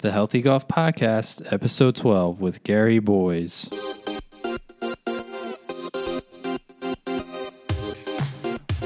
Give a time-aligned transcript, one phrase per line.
[0.00, 3.68] the Healthy Golf Podcast, episode 12 with Gary Boyes.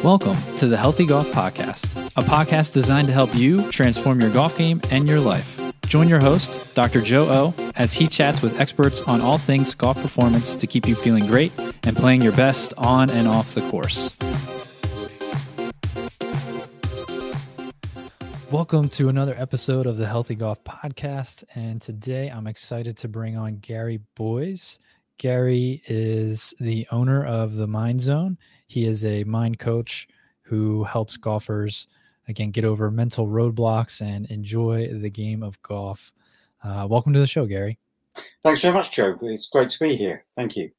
[0.03, 1.85] Welcome to the Healthy Golf Podcast,
[2.17, 5.61] a podcast designed to help you transform your golf game and your life.
[5.87, 7.03] Join your host, Dr.
[7.03, 10.95] Joe O, as he chats with experts on all things golf performance to keep you
[10.95, 11.53] feeling great
[11.83, 14.17] and playing your best on and off the course.
[18.53, 21.43] Welcome to another episode of the Healthy Golf Podcast.
[21.55, 24.79] And today I'm excited to bring on Gary Boyes.
[25.17, 28.37] Gary is the owner of the Mind Zone.
[28.67, 30.07] He is a mind coach
[30.43, 31.87] who helps golfers,
[32.29, 36.13] again, get over mental roadblocks and enjoy the game of golf.
[36.63, 37.79] Uh, welcome to the show, Gary.
[38.45, 39.19] Thanks so much, Joe.
[39.23, 40.27] It's great to be here.
[40.37, 40.73] Thank you.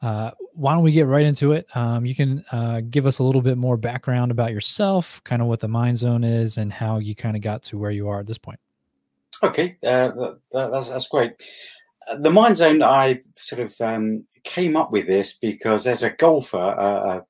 [0.00, 1.66] Uh, why don't we get right into it?
[1.74, 5.48] Um, you can uh, give us a little bit more background about yourself, kind of
[5.48, 8.20] what the Mind Zone is, and how you kind of got to where you are
[8.20, 8.60] at this point.
[9.42, 11.32] Okay, uh, that, that's, that's great.
[12.08, 16.10] Uh, the Mind Zone, I sort of um, came up with this because as a
[16.10, 17.20] golfer, uh, uh,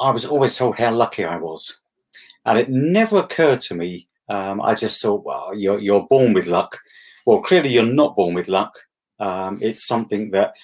[0.00, 1.82] I was always told how lucky I was.
[2.46, 4.08] And it never occurred to me.
[4.28, 6.78] Um, I just thought, well, you're, you're born with luck.
[7.26, 8.72] Well, clearly you're not born with luck.
[9.18, 10.54] Um, it's something that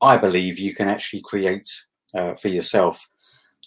[0.00, 1.68] I believe you can actually create
[2.14, 3.08] uh, for yourself.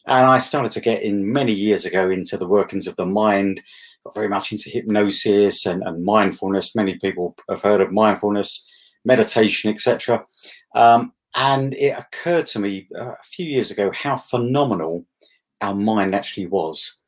[0.08, 3.62] And I started to get in many years ago into the workings of the mind,
[4.04, 6.76] got very much into hypnosis and, and mindfulness.
[6.76, 8.68] Many people have heard of mindfulness,
[9.06, 10.26] meditation, etc.
[10.74, 15.06] Um, and it occurred to me uh, a few years ago how phenomenal
[15.62, 17.00] our mind actually was.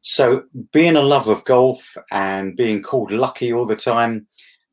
[0.00, 4.26] So, being a lover of golf and being called lucky all the time,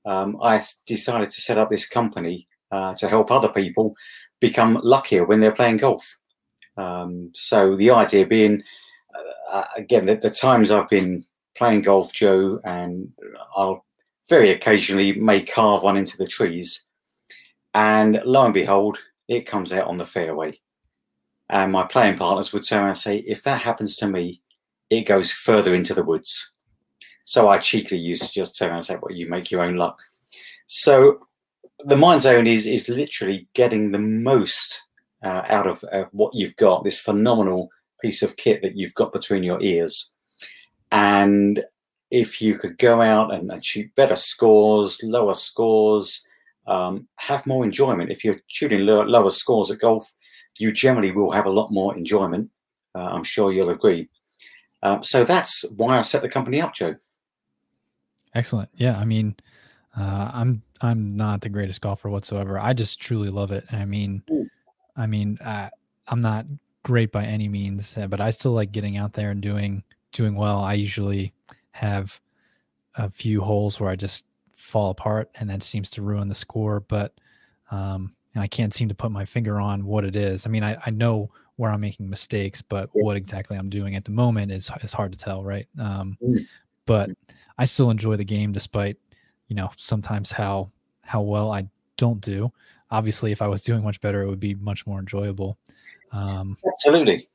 [0.05, 3.95] um, I decided to set up this company uh, to help other people
[4.39, 6.17] become luckier when they're playing golf.
[6.77, 8.63] Um, so the idea being,
[9.17, 11.23] uh, uh, again, the, the, times I've been
[11.55, 13.11] playing golf, Joe, and
[13.55, 13.85] I'll
[14.29, 16.85] very occasionally may carve one into the trees,
[17.73, 20.59] and lo and behold, it comes out on the fairway.
[21.49, 24.41] And my playing partners would turn and say, if that happens to me,
[24.89, 26.53] it goes further into the woods.
[27.25, 29.99] So I cheekily used to just turn and say, well, you make your own luck.
[30.67, 31.27] So
[31.85, 34.87] the mind zone is is literally getting the most
[35.23, 36.83] uh, out of uh, what you've got.
[36.83, 37.69] This phenomenal
[38.01, 40.13] piece of kit that you've got between your ears,
[40.91, 41.63] and
[42.11, 46.25] if you could go out and, shoot better scores, lower scores,
[46.67, 48.11] um, have more enjoyment.
[48.11, 50.11] If you're shooting lower, lower, scores at golf,
[50.57, 52.49] you generally will have a lot more enjoyment.
[52.93, 54.09] Uh, I'm sure you'll agree.
[54.83, 56.95] Um, so that's why I set the company up, Joe.
[58.33, 58.69] Excellent.
[58.75, 59.35] Yeah, I mean,
[59.97, 62.59] uh, I'm I'm not the greatest golfer whatsoever.
[62.59, 63.65] I just truly love it.
[63.71, 64.23] I mean,
[64.95, 65.69] I mean, uh,
[66.07, 66.45] I'm not
[66.83, 70.35] great by any means, uh, but I still like getting out there and doing doing
[70.35, 70.59] well.
[70.59, 71.33] I usually
[71.71, 72.19] have
[72.95, 74.25] a few holes where I just
[74.55, 76.81] fall apart, and that seems to ruin the score.
[76.81, 77.13] But
[77.71, 80.45] um, and I can't seem to put my finger on what it is.
[80.45, 84.03] I mean, I, I know where I'm making mistakes, but what exactly I'm doing at
[84.03, 85.67] the moment is is hard to tell, right?
[85.79, 86.45] Um, mm.
[86.85, 87.09] but
[87.57, 88.97] I still enjoy the game despite
[89.47, 91.67] you know sometimes how how well I
[91.97, 92.51] don't do.
[92.91, 95.57] Obviously, if I was doing much better, it would be much more enjoyable.
[96.11, 97.27] Um, Absolutely.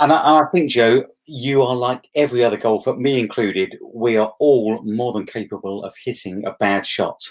[0.00, 3.76] And I, I, think, Joe, you are like every other golfer, me included.
[3.82, 7.22] We are all more than capable of hitting a bad shot.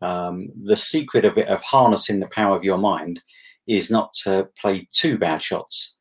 [0.00, 3.22] Um, the secret of it, of harnessing the power of your mind,
[3.66, 5.96] is not to play two bad shots.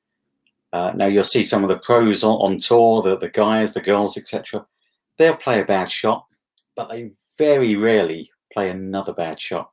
[0.74, 3.81] Uh, now you'll see some of the pros on, on tour, the, the guys, the
[3.81, 4.66] girls, etc.
[5.18, 6.25] They'll play a bad shot,
[6.75, 7.12] but they
[7.44, 9.72] very rarely play another bad shot.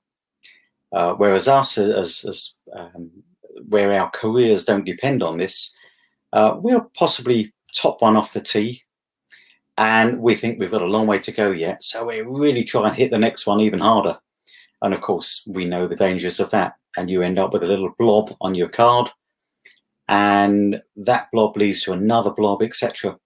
[0.93, 3.11] Uh, whereas us, as, as um,
[3.69, 5.77] where our careers don't depend on this,
[6.33, 8.83] uh, we'll possibly top one off the tee,
[9.79, 11.85] and we think we've got a long way to go yet.
[11.85, 14.19] So we really try and hit the next one even harder.
[14.83, 17.69] And of course, we know the dangers of that, and you end up with a
[17.69, 19.09] little blob on your card,
[20.09, 23.17] and that blob leads to another blob, etc.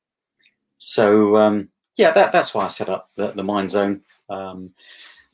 [0.78, 4.03] So um, yeah, that, that's why I set up the, the Mind Zone.
[4.29, 4.73] Um,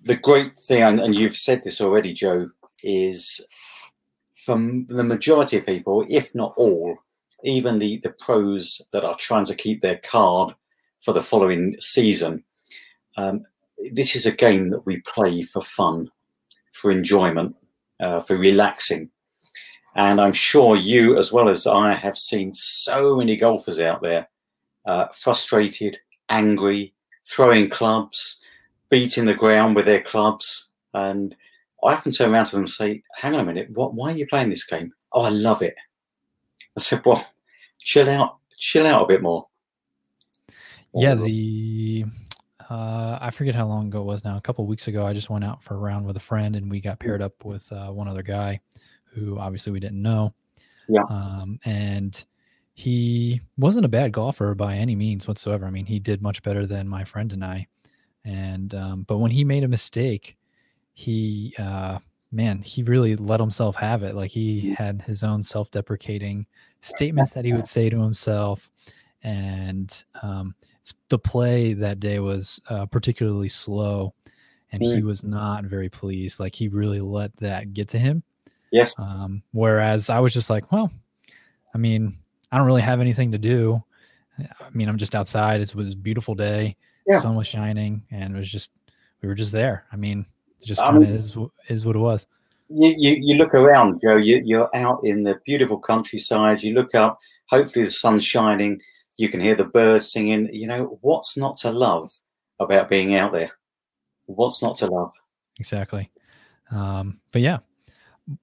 [0.02, 2.50] the great thing, and, and you've said this already, Joe,
[2.82, 3.46] is
[4.36, 6.96] from the majority of people, if not all,
[7.44, 10.54] even the, the pros that are trying to keep their card
[11.00, 12.42] for the following season,
[13.16, 13.44] um,
[13.92, 16.10] this is a game that we play for fun,
[16.72, 17.54] for enjoyment,
[18.00, 19.10] uh, for relaxing.
[19.96, 24.28] And I'm sure you, as well as I, have seen so many golfers out there
[24.86, 25.98] uh, frustrated,
[26.28, 26.94] angry,
[27.26, 28.39] throwing clubs,
[28.90, 30.70] beating the ground with their clubs.
[30.92, 31.34] And
[31.82, 34.16] I often turn around to them and say, hang on a minute, what, why are
[34.16, 34.92] you playing this game?
[35.12, 35.74] Oh, I love it.
[36.76, 37.24] I said, well,
[37.78, 39.46] chill out, chill out a bit more.
[40.94, 42.04] Yeah, the
[42.68, 44.36] uh, I forget how long ago it was now.
[44.36, 46.70] A couple weeks ago, I just went out for a round with a friend, and
[46.70, 48.60] we got paired up with uh, one other guy,
[49.04, 50.32] who obviously we didn't know.
[50.88, 51.02] Yeah.
[51.08, 52.24] Um, and
[52.74, 55.66] he wasn't a bad golfer by any means whatsoever.
[55.66, 57.66] I mean, he did much better than my friend and I.
[58.24, 60.36] And um, but when he made a mistake,
[60.92, 61.98] he uh,
[62.32, 64.14] man, he really let himself have it.
[64.14, 66.46] Like he had his own self-deprecating
[66.80, 68.70] statements that he would say to himself,
[69.22, 70.54] and um,
[71.08, 74.14] the play that day was uh, particularly slow,
[74.72, 74.96] and mm.
[74.96, 76.40] he was not very pleased.
[76.40, 78.22] Like he really let that get to him.
[78.70, 78.94] Yes.
[78.98, 80.92] Um, whereas I was just like, well,
[81.74, 82.16] I mean,
[82.52, 83.82] I don't really have anything to do.
[84.38, 85.60] I mean, I'm just outside.
[85.60, 86.76] It was a beautiful day.
[87.06, 87.18] Yeah.
[87.18, 88.72] sun was shining, and it was just
[89.22, 89.84] we were just there.
[89.92, 90.26] I mean,
[90.60, 91.36] it just kind of is
[91.68, 92.26] is what it was.
[92.68, 94.16] You, you, you look around, Joe.
[94.16, 96.62] You, you're out in the beautiful countryside.
[96.62, 97.18] You look up.
[97.48, 98.80] Hopefully, the sun's shining.
[99.16, 100.48] You can hear the birds singing.
[100.52, 102.08] You know what's not to love
[102.60, 103.50] about being out there?
[104.26, 105.12] What's not to love?
[105.58, 106.10] Exactly.
[106.70, 107.58] Um, but yeah,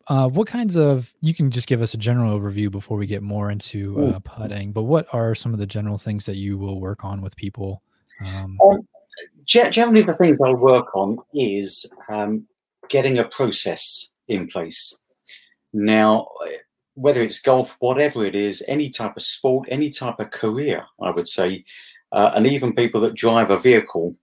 [0.07, 3.23] uh, what kinds of you can just give us a general overview before we get
[3.23, 6.79] more into uh, putting but what are some of the general things that you will
[6.79, 7.81] work on with people
[8.25, 8.87] um, um,
[9.45, 12.45] generally the things i'll work on is um,
[12.89, 15.01] getting a process in place
[15.73, 16.27] now
[16.95, 21.11] whether it's golf whatever it is any type of sport any type of career i
[21.11, 21.63] would say
[22.13, 24.15] uh, and even people that drive a vehicle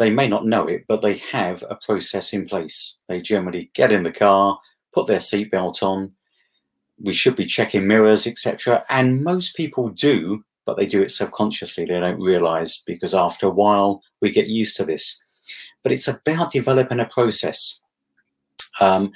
[0.00, 2.98] they may not know it, but they have a process in place.
[3.06, 4.58] They generally get in the car,
[4.94, 6.12] put their seatbelt on.
[6.98, 8.82] We should be checking mirrors, etc.
[8.88, 11.84] And most people do, but they do it subconsciously.
[11.84, 15.20] They don't realize because after a while we get used to this.
[15.82, 17.82] But it's about developing a process
[18.80, 19.10] um,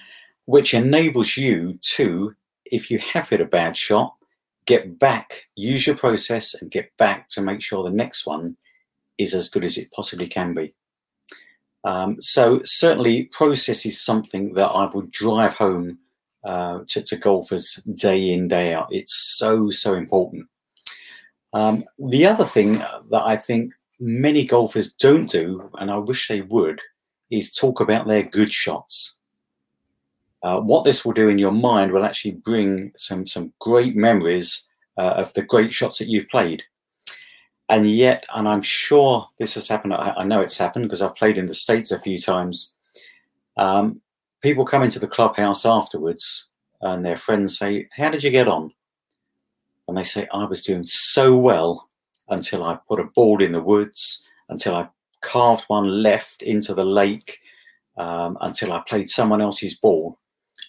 [0.46, 2.34] which enables you to,
[2.64, 4.16] if you have hit a bad shot,
[4.66, 8.56] get back, use your process and get back to make sure the next one
[9.16, 10.74] is as good as it possibly can be.
[11.84, 15.98] Um, so certainly, process is something that I would drive home
[16.42, 18.88] uh, to, to, golfers day in day out.
[18.90, 20.48] It's so so important.
[21.54, 22.78] Um, the other thing
[23.10, 26.80] that I think many golfers don't do, and I wish they would,
[27.30, 29.18] is talk about their good shots.
[30.42, 34.68] Uh, what this will do in your mind will actually bring some some great memories
[34.98, 36.62] uh, of the great shots that you've played
[37.68, 39.94] and yet, and I'm sure this has happened.
[39.94, 42.76] I, I know it's happened because I've played in the states a few times.
[43.56, 44.00] Um,
[44.42, 46.50] people come into the clubhouse afterwards,
[46.82, 48.72] and their friends say, "How did you get on?"
[49.88, 51.88] And they say, "I was doing so well
[52.28, 54.88] until I put a ball in the woods, until I
[55.20, 57.40] carved one left into the lake,
[57.96, 60.18] um, until I played someone else's ball."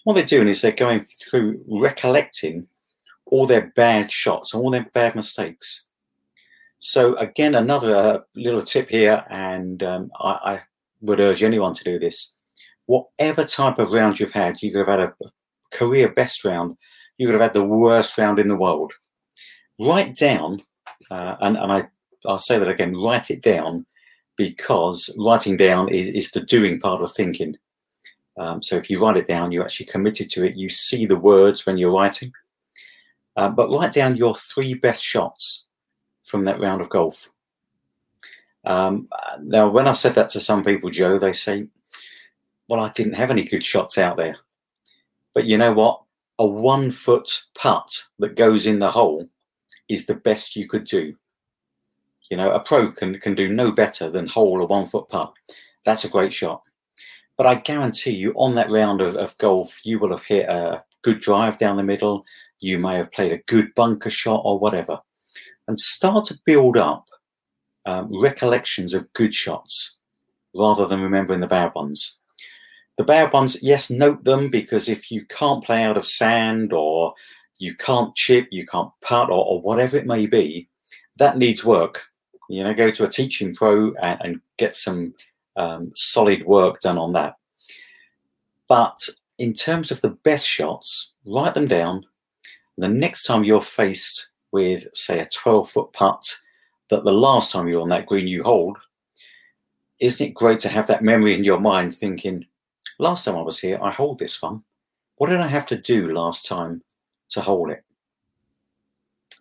[0.04, 2.68] What they're doing is they're going through recollecting
[3.26, 5.86] all their bad shots, and all their bad mistakes
[6.78, 10.60] so again, another uh, little tip here, and um, I, I,
[11.02, 12.34] would urge anyone to do this.
[12.86, 15.14] Whatever type of round you've had, you could have had a
[15.72, 16.76] career best round,
[17.18, 18.92] you could have had the worst round in the world.
[19.78, 20.62] Write down,
[21.10, 21.88] uh, and, and I,
[22.24, 23.86] I'll say that again, write it down,
[24.36, 27.56] because writing down is, is the doing part of thinking.
[28.38, 30.56] Um, so if you write it down, you're actually committed to it.
[30.56, 32.32] You see the words when you're writing.
[33.36, 35.68] Uh, but write down your three best shots
[36.22, 37.30] from that round of golf.
[38.64, 39.08] Um,
[39.42, 41.68] now, when I've said that to some people, Joe, they say,
[42.68, 44.36] well, I didn't have any good shots out there.
[45.34, 46.02] But you know what?
[46.38, 49.28] A one foot putt that goes in the hole
[49.88, 51.14] is the best you could do.
[52.30, 55.32] You know, a pro can, can do no better than hole a one foot putt.
[55.84, 56.62] That's a great shot.
[57.36, 60.82] But I guarantee you, on that round of, of golf, you will have hit a
[61.02, 62.24] good drive down the middle.
[62.60, 64.98] You may have played a good bunker shot or whatever
[65.68, 67.08] and start to build up
[67.84, 69.98] um, recollections of good shots
[70.54, 72.18] rather than remembering the bad ones.
[72.96, 77.14] The bad ones, yes, note them because if you can't play out of sand or
[77.58, 80.68] you can't chip, you can't putt, or, or whatever it may be,
[81.18, 82.04] that needs work.
[82.48, 85.14] You know, go to a teaching pro and, and get some
[85.56, 87.36] um, solid work done on that.
[88.68, 89.08] But
[89.38, 92.04] in terms of the best shots, write them down.
[92.78, 96.38] The next time you're faced with, say, a 12 foot putt
[96.90, 98.76] that the last time you're on that green you hold,
[99.98, 102.46] isn't it great to have that memory in your mind thinking,
[102.98, 104.62] last time I was here, I hold this one.
[105.16, 106.82] What did I have to do last time
[107.30, 107.84] to hold it?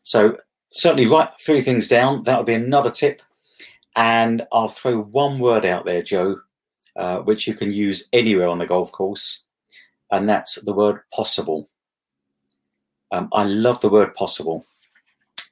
[0.03, 0.37] So,
[0.71, 2.23] certainly write three things down.
[2.23, 3.21] That would be another tip.
[3.95, 6.41] And I'll throw one word out there, Joe,
[6.95, 9.45] uh, which you can use anywhere on the golf course.
[10.11, 11.69] And that's the word possible.
[13.11, 14.65] Um, I love the word possible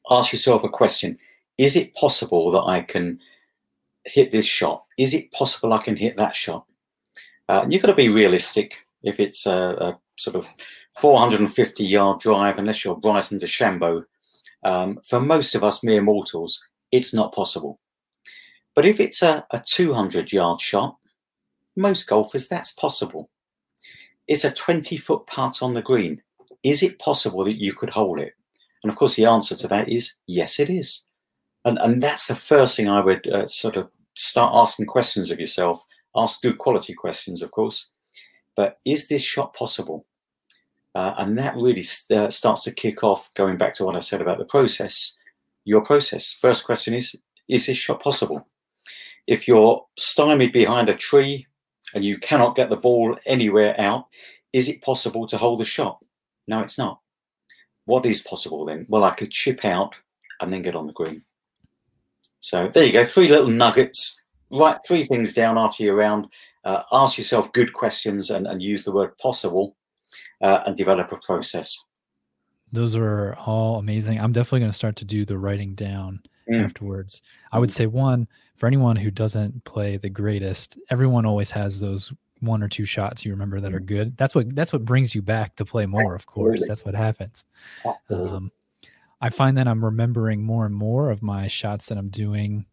[0.09, 1.17] ask yourself a question
[1.57, 3.19] Is it possible that I can
[4.05, 4.83] hit this shot?
[4.97, 6.65] Is it possible I can hit that shot?
[7.49, 8.85] Uh, you've got to be realistic.
[9.03, 10.49] If it's a, a, sort of
[10.95, 14.03] 450 yard drive, unless you're Bryson DeChambeau,
[14.63, 17.79] um, for most of us mere mortals, it's not possible.
[18.75, 20.97] But if it's a, a 200 yard shot,
[21.75, 23.29] most golfers, that's possible.
[24.27, 26.21] It's a 20 foot putt on the green.
[26.63, 28.33] Is it possible that you could hold it?
[28.83, 31.05] And of course, the answer to that is yes, it is.
[31.65, 35.39] And, and that's the first thing I would uh, sort of start asking questions of
[35.39, 35.83] yourself.
[36.15, 37.89] Ask good quality questions, of course.
[38.55, 40.05] But is this shot possible?
[40.95, 43.99] Uh, and that really st- uh, starts to kick off, going back to what I
[43.99, 45.17] said about the process,
[45.65, 46.31] your process.
[46.31, 47.15] First question is
[47.47, 48.47] Is this shot possible?
[49.25, 51.47] If you're stymied behind a tree
[51.95, 54.07] and you cannot get the ball anywhere out,
[54.51, 55.99] is it possible to hold the shot?
[56.47, 56.99] No, it's not.
[57.85, 58.85] What is possible then?
[58.89, 59.93] Well, I could chip out
[60.41, 61.23] and then get on the green.
[62.39, 64.21] So there you go, three little nuggets.
[64.51, 66.27] Write three things down after your round.
[66.65, 69.75] Uh, ask yourself good questions and, and use the word possible
[70.43, 71.79] uh, and develop a process.
[72.71, 74.19] Those are all amazing.
[74.19, 76.63] I'm definitely going to start to do the writing down mm.
[76.63, 77.23] afterwards.
[77.51, 77.73] I would mm.
[77.73, 82.67] say one for anyone who doesn't play the greatest, everyone always has those one or
[82.67, 83.85] two shots you remember that are mm.
[83.85, 84.17] good.
[84.17, 86.13] That's what that's what brings you back to play more.
[86.13, 87.45] Of course, that's what happens.
[88.09, 88.51] Um,
[89.21, 92.65] I find that I'm remembering more and more of my shots that I'm doing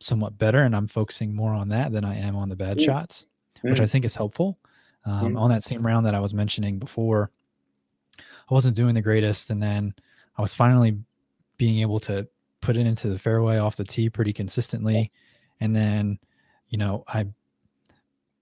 [0.00, 2.84] somewhat better, and I'm focusing more on that than I am on the bad mm.
[2.84, 3.26] shots,
[3.62, 4.58] which I think is helpful.
[5.04, 5.40] Um, mm.
[5.40, 7.30] On that same round that I was mentioning before,
[8.18, 9.94] I wasn't doing the greatest, and then
[10.36, 10.96] I was finally
[11.56, 12.28] being able to
[12.60, 15.10] put it into the fairway off the tee pretty consistently.
[15.60, 16.18] And then,
[16.68, 17.26] you know, I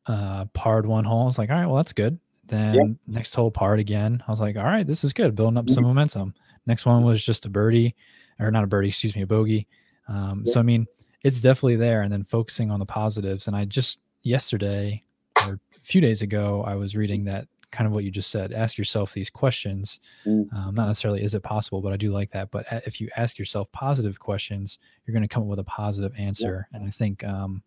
[0.07, 1.23] uh parred one hole.
[1.23, 2.19] I was like, all right, well, that's good.
[2.47, 2.87] Then yep.
[3.07, 4.23] next hole parred again.
[4.27, 5.75] I was like, all right, this is good, building up mm-hmm.
[5.75, 6.35] some momentum.
[6.67, 7.95] Next one was just a birdie,
[8.39, 9.67] or not a birdie, excuse me, a bogey.
[10.09, 10.49] Um, yep.
[10.49, 10.87] So I mean,
[11.23, 12.03] it's definitely there.
[12.03, 13.47] And then focusing on the positives.
[13.47, 15.03] And I just yesterday
[15.47, 18.53] or a few days ago, I was reading that kind of what you just said.
[18.53, 20.01] Ask yourself these questions.
[20.27, 20.53] Mm.
[20.55, 22.51] Um, not necessarily is it possible, but I do like that.
[22.51, 26.13] But if you ask yourself positive questions, you're going to come up with a positive
[26.19, 26.67] answer.
[26.73, 26.79] Yeah.
[26.79, 27.63] And I think um,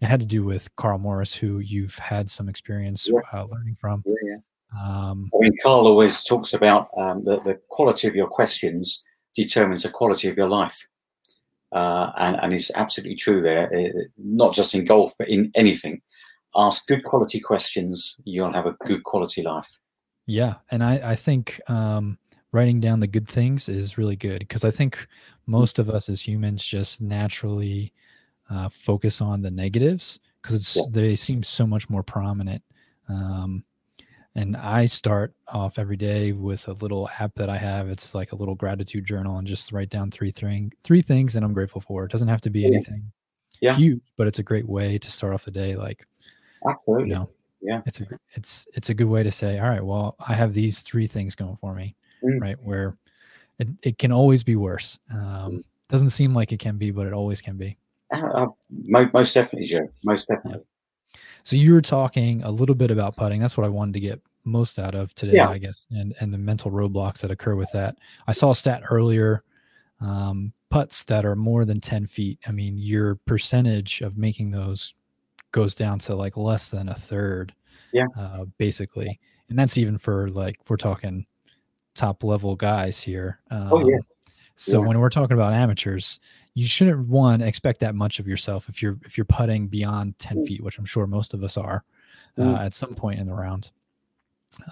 [0.00, 3.20] it had to do with Karl Morris, who you've had some experience yeah.
[3.32, 4.02] uh, learning from.
[4.06, 4.36] Yeah,
[4.78, 9.04] um, I mean, Karl always talks about um, the, the quality of your questions
[9.34, 10.86] determines the quality of your life.
[11.72, 16.00] Uh, and, and it's absolutely true there, it, not just in golf, but in anything
[16.56, 19.70] ask good quality questions, you'll have a good quality life.
[20.26, 20.54] Yeah.
[20.70, 22.18] And I, I think um,
[22.52, 25.06] writing down the good things is really good because I think
[25.46, 27.92] most of us as humans just naturally
[28.48, 30.82] uh, focus on the negatives because yeah.
[30.90, 32.62] they seem so much more prominent.
[33.08, 33.64] Um,
[34.36, 37.88] and I start off every day with a little app that I have.
[37.88, 41.42] It's like a little gratitude journal and just write down three thing, three things that
[41.42, 42.04] I'm grateful for.
[42.04, 43.10] It doesn't have to be anything
[43.60, 43.74] yeah.
[43.74, 45.74] huge, but it's a great way to start off the day.
[45.74, 46.06] Like,
[46.68, 47.08] Absolutely.
[47.08, 47.30] You know,
[47.62, 47.82] yeah.
[47.86, 50.80] It's a it's it's a good way to say, all right, well, I have these
[50.80, 52.40] three things going for me, mm.
[52.40, 52.56] right?
[52.62, 52.96] Where
[53.58, 54.98] it, it can always be worse.
[55.12, 55.64] Um, mm.
[55.88, 57.76] doesn't seem like it can be, but it always can be.
[58.12, 58.46] Uh, uh,
[59.12, 59.88] most definitely, Joe.
[60.04, 60.60] Most definitely.
[60.60, 61.20] Yeah.
[61.42, 63.40] So you were talking a little bit about putting.
[63.40, 65.50] That's what I wanted to get most out of today, yeah.
[65.50, 67.96] I guess, and and the mental roadblocks that occur with that.
[68.26, 69.44] I saw a stat earlier.
[70.00, 72.38] Um, putts that are more than 10 feet.
[72.46, 74.94] I mean, your percentage of making those
[75.52, 77.54] goes down to like less than a third.
[77.92, 78.06] Yeah.
[78.16, 79.18] Uh, basically.
[79.48, 81.26] And that's even for like, we're talking
[81.94, 83.40] top level guys here.
[83.50, 83.96] Um, oh, yeah.
[83.96, 84.02] Um,
[84.56, 84.88] so yeah.
[84.88, 86.20] when we're talking about amateurs,
[86.54, 90.38] you shouldn't one expect that much of yourself if you're if you're putting beyond 10
[90.38, 90.46] mm.
[90.46, 91.82] feet, which I'm sure most of us are
[92.36, 92.60] uh, mm.
[92.60, 93.70] at some point in the round.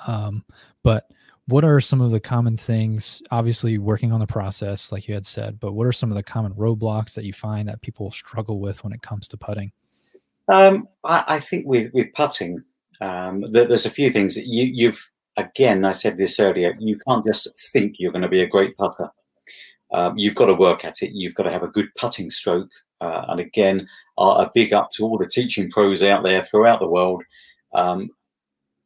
[0.06, 0.44] Um,
[0.82, 1.08] but
[1.46, 5.24] what are some of the common things obviously working on the process like you had
[5.24, 8.60] said but what are some of the common roadblocks that you find that people struggle
[8.60, 9.72] with when it comes to putting
[10.48, 12.62] um, I, I, think with with putting,
[13.00, 15.84] um, there's a few things that you, you've again.
[15.84, 16.74] I said this earlier.
[16.78, 19.10] You can't just think you're going to be a great putter.
[19.92, 21.12] Um, you've got to work at it.
[21.12, 22.70] You've got to have a good putting stroke.
[23.00, 23.88] Uh, and again,
[24.18, 27.22] a big up to all the teaching pros out there throughout the world.
[27.74, 28.10] Um,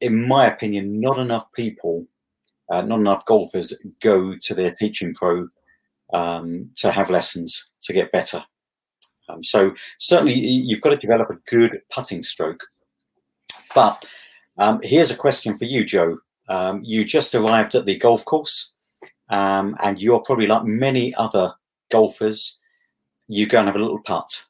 [0.01, 2.07] in my opinion, not enough people,
[2.71, 5.49] uh, not enough golfers go to their teaching pro
[6.13, 8.45] um, to have lessons to get better.
[9.29, 12.65] Um, so certainly you've got to develop a good putting stroke.
[13.75, 14.05] But
[14.59, 16.19] um, here's a question for you, Joe.
[16.49, 18.75] Um, you just arrived at the golf course,
[19.29, 21.55] um, and you're probably like many other
[21.91, 22.59] golfers.
[23.29, 24.45] You go and have a little putt,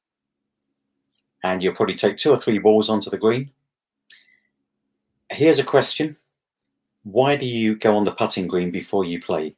[1.45, 3.51] and you'll probably take two or three balls onto the green.
[5.31, 6.17] Here's a question:
[7.05, 9.55] Why do you go on the putting green before you play?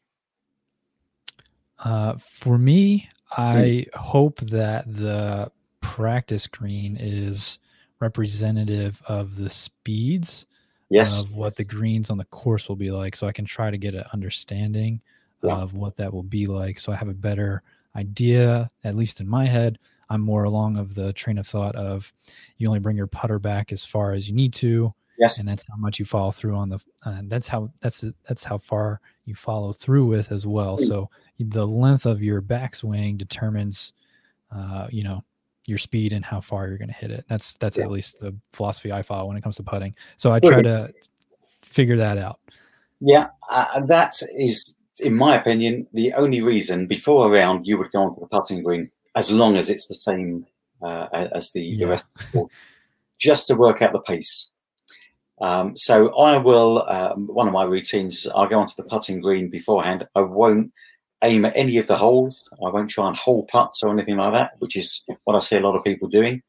[1.79, 3.95] Uh, for me, I mm.
[3.95, 5.51] hope that the
[5.81, 7.59] practice green is
[8.01, 10.47] representative of the speeds
[10.91, 11.23] yes.
[11.23, 13.79] of what the greens on the course will be like so I can try to
[13.79, 15.01] get an understanding
[15.43, 15.55] yeah.
[15.55, 17.63] of what that will be like so I have a better
[17.97, 19.79] idea at least in my head
[20.11, 22.13] I'm more along of the train of thought of
[22.59, 25.67] you only bring your putter back as far as you need to yes and that's
[25.69, 29.35] how much you follow through on the uh, that's how that's that's how far you
[29.35, 30.87] follow through with as well mm.
[30.87, 33.93] so the length of your backswing determines
[34.53, 35.23] uh, you know
[35.67, 37.25] your speed and how far you're going to hit it.
[37.29, 37.85] That's that's yeah.
[37.85, 39.95] at least the philosophy I follow when it comes to putting.
[40.17, 40.93] So I try to
[41.61, 42.41] figure that out.
[43.01, 47.91] Yeah, uh, that is, in my opinion, the only reason before a round you would
[47.93, 50.47] go onto the putting green, as long as it's the same
[50.83, 51.85] uh, as the, yeah.
[51.85, 52.47] the rest of the
[53.19, 54.53] just to work out the pace.
[55.41, 56.85] Um, so I will.
[56.89, 60.07] Um, one of my routines is I'll go onto the putting green beforehand.
[60.15, 60.73] I won't
[61.23, 62.49] aim at any of the holes.
[62.65, 65.57] I won't try and hole putts or anything like that, which is what I see
[65.57, 66.43] a lot of people doing.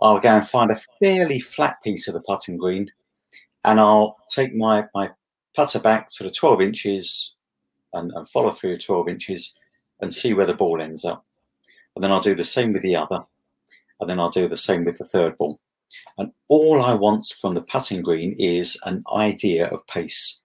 [0.00, 2.90] I'll go and find a fairly flat piece of the putting green
[3.64, 5.10] and I'll take my, my
[5.56, 7.34] putter back sort of 12 inches
[7.92, 9.58] and, and follow through 12 inches
[10.00, 11.24] and see where the ball ends up.
[11.94, 13.20] And then I'll do the same with the other.
[14.00, 15.60] And then I'll do the same with the third ball.
[16.18, 20.40] And all I want from the putting green is an idea of pace.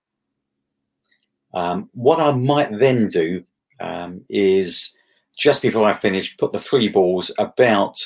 [1.53, 3.43] Um, what I might then do
[3.79, 4.98] um, is
[5.38, 8.05] just before I finish, put the three balls about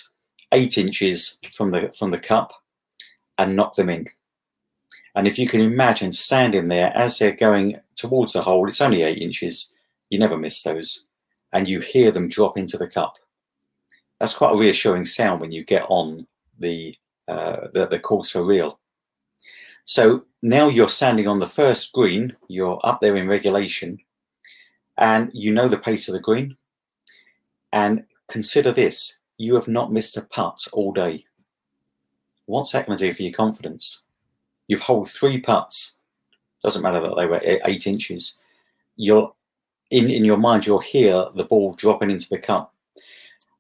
[0.52, 2.54] eight inches from the from the cup
[3.38, 4.08] and knock them in.
[5.16, 9.04] And if you can imagine standing there as they're going towards the hole, it's only
[9.04, 9.74] eight inches.
[10.10, 11.08] You never miss those,
[11.52, 13.18] and you hear them drop into the cup.
[14.20, 16.28] That's quite a reassuring sound when you get on
[16.60, 16.96] the
[17.28, 18.80] uh, the, the course for real.
[19.86, 22.36] So now you're standing on the first green.
[22.48, 24.00] You're up there in regulation
[24.98, 26.56] and you know the pace of the green.
[27.72, 31.26] And consider this you have not missed a putt all day.
[32.46, 34.04] What's that going to do for your confidence?
[34.68, 35.98] You've holed three putts.
[36.62, 38.40] Doesn't matter that they were eight inches.
[38.96, 39.34] You're
[39.90, 42.74] in, in your mind, you'll hear the ball dropping into the cup.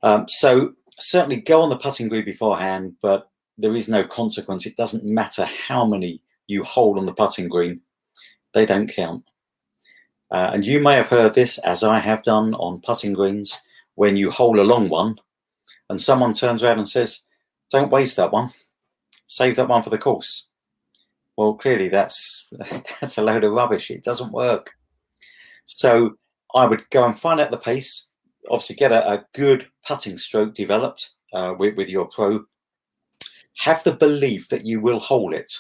[0.03, 4.65] Um, so certainly go on the putting green beforehand, but there is no consequence.
[4.65, 7.81] It doesn't matter how many you hold on the putting green,
[8.53, 9.23] they don't count.
[10.31, 14.17] Uh, and you may have heard this, as I have done on putting greens, when
[14.17, 15.19] you hole a long one
[15.89, 17.23] and someone turns around and says,
[17.69, 18.51] Don't waste that one,
[19.27, 20.51] save that one for the course.
[21.37, 22.47] Well, clearly that's
[23.01, 23.91] that's a load of rubbish.
[23.91, 24.71] It doesn't work.
[25.65, 26.17] So
[26.55, 28.09] I would go and find out the pace,
[28.49, 32.45] obviously get a, a good putting stroke developed uh, with, with your pro.
[33.57, 35.53] Have the belief that you will hold it.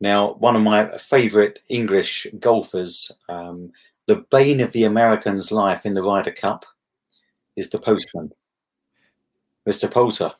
[0.00, 3.70] Now, one of my favorite English golfers, um,
[4.06, 6.66] the bane of the American's life in the Ryder Cup
[7.56, 8.32] is the postman,
[9.68, 9.88] Mr.
[9.88, 10.32] Poulter.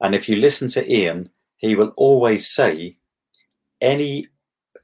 [0.00, 2.96] And if you listen to Ian, he will always say
[3.80, 4.28] any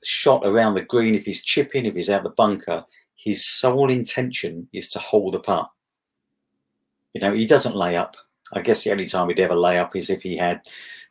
[0.04, 2.84] shot around the green, if he's chipping, if he's out the bunker,
[3.16, 5.68] his sole intention is to hold the putt.
[7.14, 8.16] You know, he doesn't lay up.
[8.54, 10.60] I guess the only time he'd ever lay up is if he had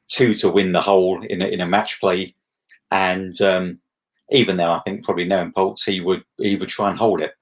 [0.07, 2.33] two to win the hole in a, in a match play
[2.91, 3.79] and um,
[4.31, 7.33] even though I think probably knowing Poults, he would he would try and hold it.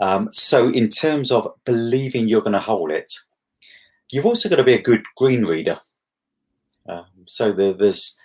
[0.00, 3.12] Um, so in terms of believing you're going to hold it,
[4.10, 5.80] you've also got to be a good green reader.
[6.88, 8.18] Um, so the, there's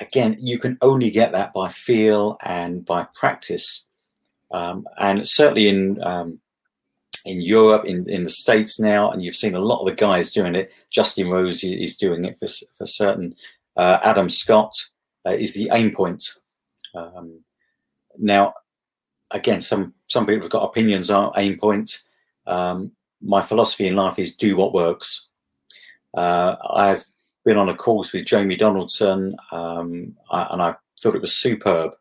[0.00, 3.88] again, you can only get that by feel and by practice,
[4.52, 6.38] um, and certainly in um,
[7.24, 10.32] in Europe, in, in the States now, and you've seen a lot of the guys
[10.32, 10.72] doing it.
[10.90, 13.34] Justin Rose is doing it for, for certain.
[13.76, 14.74] Uh, Adam Scott
[15.26, 16.24] uh, is the aim point.
[16.94, 17.40] Um,
[18.18, 18.54] now,
[19.30, 22.02] again, some some people have got opinions on aim point.
[22.46, 25.28] Um, my philosophy in life is do what works.
[26.14, 27.04] Uh, I've
[27.44, 31.94] been on a course with Jamie Donaldson, um, I, and I thought it was superb.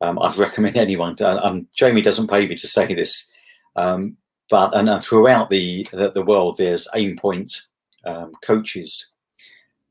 [0.00, 1.16] Um, I'd recommend anyone.
[1.16, 3.30] To, um, Jamie doesn't pay me to say this,
[3.76, 4.16] um,
[4.50, 7.66] but and, and, throughout the, the, the world, there's aim point
[8.04, 9.12] um, coaches.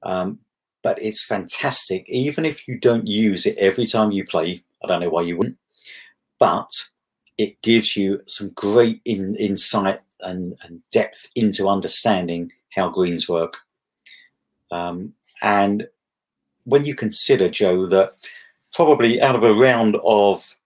[0.04, 0.40] Um,
[0.84, 2.06] but it's fantastic.
[2.08, 5.38] Even if you don't use it every time you play, I don't know why you
[5.38, 5.58] wouldn't,
[6.40, 6.70] but
[7.38, 13.58] it gives you some great in, insight and, and, depth into understanding how greens work.
[14.72, 15.88] Um, and
[16.64, 18.16] when you consider, Joe, that
[18.74, 20.58] probably out of a round of,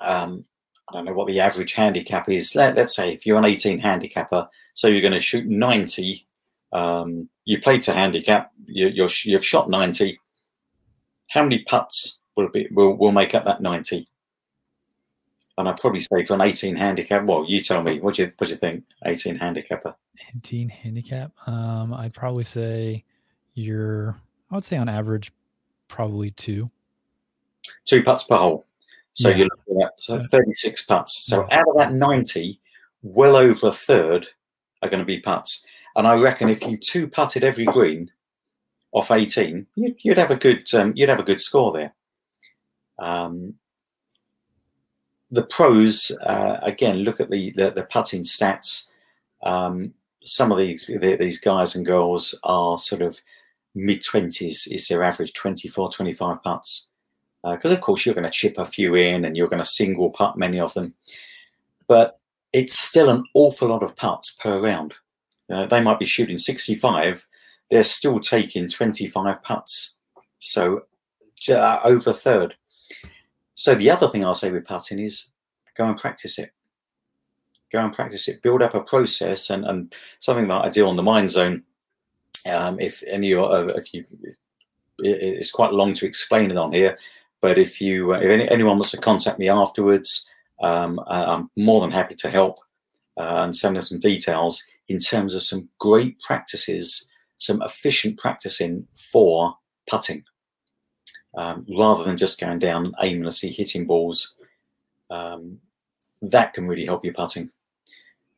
[0.00, 0.44] um,
[0.90, 3.78] I don't know what the average handicap is, let, us say if you're an 18
[3.78, 6.26] handicapper, so you're going to shoot 90
[6.72, 8.52] um, you play to handicap.
[8.66, 10.20] You, you're, you've shot ninety.
[11.30, 14.08] How many putts will be will, will make up that ninety?
[15.58, 18.32] And I'd probably say for an 18 handicap, well, you tell me, what do you,
[18.38, 18.82] what do you think?
[19.04, 19.94] 18 handicapper.
[20.34, 21.32] 18 handicap.
[21.46, 23.04] Um, I'd probably say
[23.52, 24.16] you're,
[24.50, 25.32] I would say on average,
[25.86, 26.70] probably two.
[27.84, 28.64] Two putts per hole.
[29.14, 29.36] So yeah.
[29.36, 31.26] you're looking at so 36 putts.
[31.26, 32.60] So out of that 90,
[33.02, 34.28] well over a third
[34.82, 35.66] are going to be putts.
[35.96, 38.10] And I reckon if you two putted every green
[38.92, 41.94] off 18, you'd, you'd have a good um, you'd have a good score there.
[42.98, 43.54] Um,
[45.30, 48.88] the pros uh, again look at the, the, the putting stats.
[49.42, 49.94] Um,
[50.24, 53.20] some of these these guys and girls are sort of
[53.74, 56.89] mid 20s is their average 24 25 putts
[57.42, 59.68] because uh, of course you're going to chip a few in and you're going to
[59.68, 60.94] single putt many of them.
[61.88, 62.18] But
[62.52, 64.94] it's still an awful lot of putts per round.
[65.48, 67.26] Uh, they might be shooting 65
[67.70, 69.96] they're still taking 25 putts.
[70.40, 70.82] So
[71.48, 72.54] uh, over a third.
[73.54, 75.32] So the other thing i'll say with putting is
[75.76, 76.50] go and practice it.
[77.70, 78.42] Go and practice it.
[78.42, 81.62] Build up a process and, and something that i do on the mind zone.
[82.50, 84.04] Um, if any uh, if you,
[84.98, 86.98] it's quite long to explain it on here,
[87.40, 90.28] but if you uh, if any, anyone wants to contact me afterwards,
[90.62, 92.58] um, I'm more than happy to help
[93.16, 98.86] uh, and send them some details in terms of some great practices, some efficient practicing
[98.94, 99.54] for
[99.88, 100.24] putting,
[101.36, 104.36] um, rather than just going down aimlessly hitting balls.
[105.10, 105.58] Um,
[106.22, 107.50] that can really help your putting.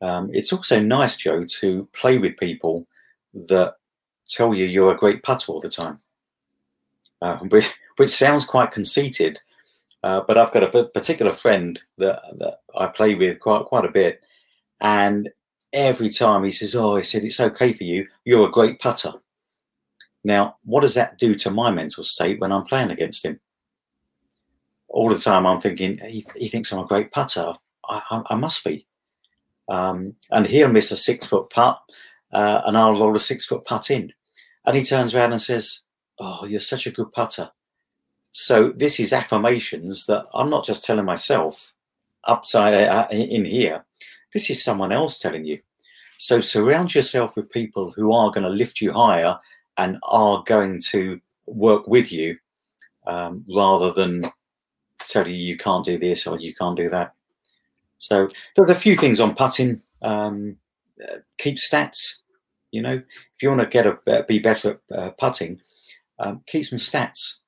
[0.01, 2.87] Um, it's also nice, Joe, to play with people
[3.33, 3.75] that
[4.27, 5.99] tell you you're a great putter all the time,
[7.21, 7.37] uh,
[7.97, 9.39] which, sounds quite conceited.
[10.03, 13.91] Uh, but I've got a particular friend that, that I play with quite quite a
[13.91, 14.21] bit,
[14.81, 15.29] and
[15.71, 18.07] every time he says, "Oh, he said it's okay for you.
[18.25, 19.13] You're a great putter."
[20.23, 23.39] Now, what does that do to my mental state when I'm playing against him?
[24.87, 27.53] All the time, I'm thinking he, he thinks I'm a great putter.
[27.87, 28.87] I, I, I must be.
[29.69, 31.81] Um, and he'll miss a six foot putt,
[32.31, 34.13] uh, and I'll roll a six foot putt in.
[34.65, 35.81] And he turns around and says,
[36.19, 37.51] Oh, you're such a good putter.
[38.33, 41.73] So this is affirmations that I'm not just telling myself
[42.25, 43.85] upside uh, in here.
[44.33, 45.59] This is someone else telling you.
[46.17, 49.39] So surround yourself with people who are going to lift you higher
[49.77, 52.37] and are going to work with you
[53.05, 54.25] um, rather than
[54.99, 57.13] tell you you can't do this or you can't do that.
[57.99, 59.81] So there's a few things on putting.
[60.01, 60.57] Um,
[61.01, 62.21] uh, keep stats.
[62.71, 65.61] You know, if you want to get a uh, be better at uh, putting,
[66.19, 67.42] um, keep some stats.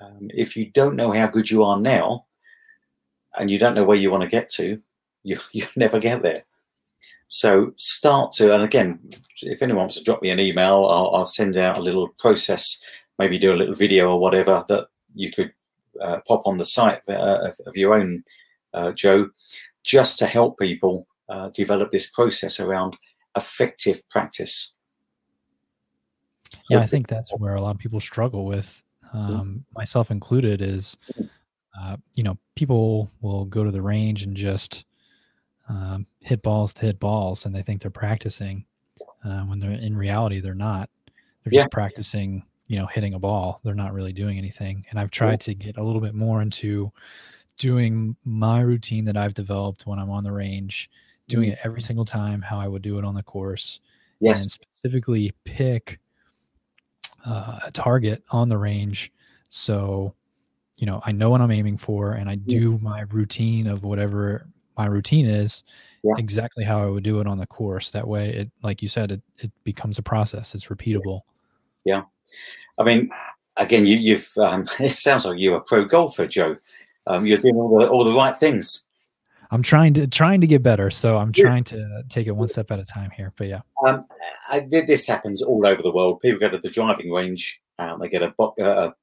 [0.00, 2.26] Um, if you don't know how good you are now,
[3.38, 4.80] and you don't know where you want to get to,
[5.22, 6.44] you you never get there.
[7.28, 9.00] So start to, and again,
[9.42, 12.80] if anyone wants to drop me an email, I'll, I'll send out a little process,
[13.18, 15.52] maybe do a little video or whatever that you could
[16.00, 18.22] uh, pop on the site uh, of, of, your own,
[18.74, 19.30] uh, Joe,
[19.82, 22.96] just to help people uh, develop this process around
[23.36, 24.76] effective practice.
[26.70, 28.82] Yeah, I think that's where a lot of people struggle with,
[29.16, 30.96] um, myself included, is
[31.78, 34.84] uh, you know people will go to the range and just
[35.68, 38.64] um, hit balls to hit balls, and they think they're practicing
[39.24, 40.90] uh, when they're in reality they're not.
[41.42, 41.68] They're just yeah.
[41.70, 43.60] practicing, you know, hitting a ball.
[43.62, 44.84] They're not really doing anything.
[44.90, 46.90] And I've tried to get a little bit more into
[47.56, 50.90] doing my routine that I've developed when I'm on the range
[51.28, 53.80] doing it every single time how I would do it on the course.
[54.20, 54.40] Yes.
[54.40, 56.00] And specifically pick
[57.26, 59.12] uh, a target on the range.
[59.48, 60.14] So,
[60.76, 64.46] you know, I know what I'm aiming for and I do my routine of whatever
[64.76, 65.64] my routine is
[66.02, 66.14] yeah.
[66.18, 67.90] exactly how I would do it on the course.
[67.90, 70.54] That way it, like you said, it, it becomes a process.
[70.54, 71.20] It's repeatable.
[71.84, 72.02] Yeah.
[72.78, 73.10] I mean,
[73.56, 76.56] again, you, you've, um, it sounds like you're a pro golfer, Joe.
[77.06, 78.85] Um, you're doing all the, all the right things.
[79.50, 82.70] I'm trying to trying to get better, so I'm trying to take it one step
[82.70, 83.32] at a time here.
[83.36, 84.04] But yeah, um,
[84.48, 86.20] I, this happens all over the world.
[86.20, 88.94] People go to the driving range, and they get a, bu- a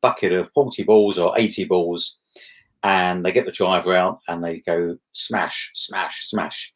[0.00, 2.18] bucket of 40 balls or 80 balls,
[2.82, 6.74] and they get the driver out and they go smash, smash, smash,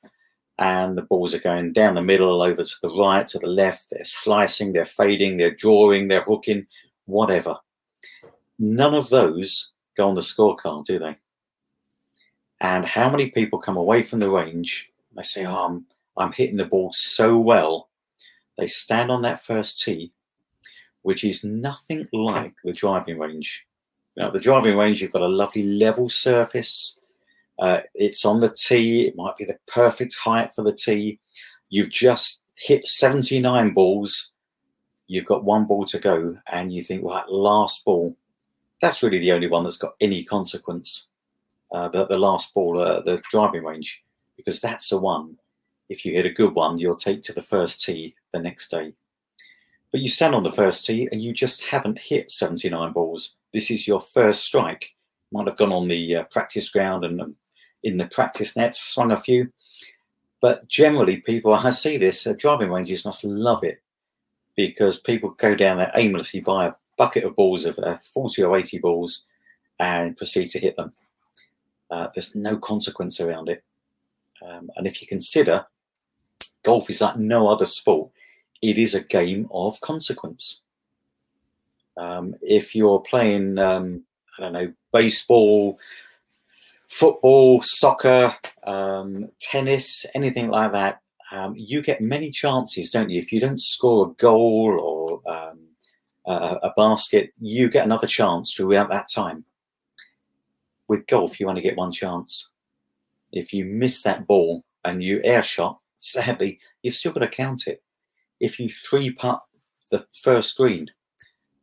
[0.58, 3.88] and the balls are going down the middle, over to the right, to the left.
[3.90, 6.66] They're slicing, they're fading, they're drawing, they're hooking,
[7.04, 7.56] whatever.
[8.58, 11.16] None of those go on the scorecard, do they?
[12.60, 14.90] And how many people come away from the range?
[15.14, 17.88] They say, oh, I'm, I'm hitting the ball so well.
[18.56, 20.12] They stand on that first tee,
[21.02, 23.66] which is nothing like the driving range.
[24.16, 26.98] Now, the driving range, you've got a lovely level surface.
[27.58, 29.06] Uh, it's on the tee.
[29.06, 31.20] It might be the perfect height for the tee.
[31.68, 34.32] You've just hit 79 balls.
[35.06, 38.16] You've got one ball to go, and you think, well, that last ball,
[38.80, 41.10] that's really the only one that's got any consequence.
[41.76, 44.02] Uh, the, the last ball at the driving range,
[44.34, 45.36] because that's the one.
[45.90, 48.94] If you hit a good one, you'll take to the first tee the next day.
[49.92, 53.36] But you stand on the first tee and you just haven't hit 79 balls.
[53.52, 54.94] This is your first strike.
[55.32, 57.36] Might have gone on the uh, practice ground and um,
[57.82, 59.52] in the practice nets, swung a few.
[60.40, 63.82] But generally, people, I see this, uh, driving ranges must love it
[64.56, 68.56] because people go down there aimlessly, buy a bucket of balls of uh, 40 or
[68.56, 69.26] 80 balls,
[69.78, 70.94] and proceed to hit them.
[71.90, 73.62] Uh, there's no consequence around it.
[74.46, 75.66] Um, and if you consider
[76.62, 78.10] golf is like no other sport,
[78.62, 80.62] it is a game of consequence.
[81.96, 84.02] Um, if you're playing, um,
[84.38, 85.78] I don't know, baseball,
[86.88, 91.00] football, soccer, um, tennis, anything like that,
[91.32, 93.18] um, you get many chances, don't you?
[93.18, 94.78] If you don't score a goal
[95.26, 95.58] or um,
[96.26, 99.44] a, a basket, you get another chance throughout that time.
[100.88, 102.52] With golf, you only get one chance.
[103.32, 107.66] If you miss that ball and you air shot, sadly, you've still got to count
[107.66, 107.82] it.
[108.40, 109.42] If you three putt
[109.90, 110.90] the first green,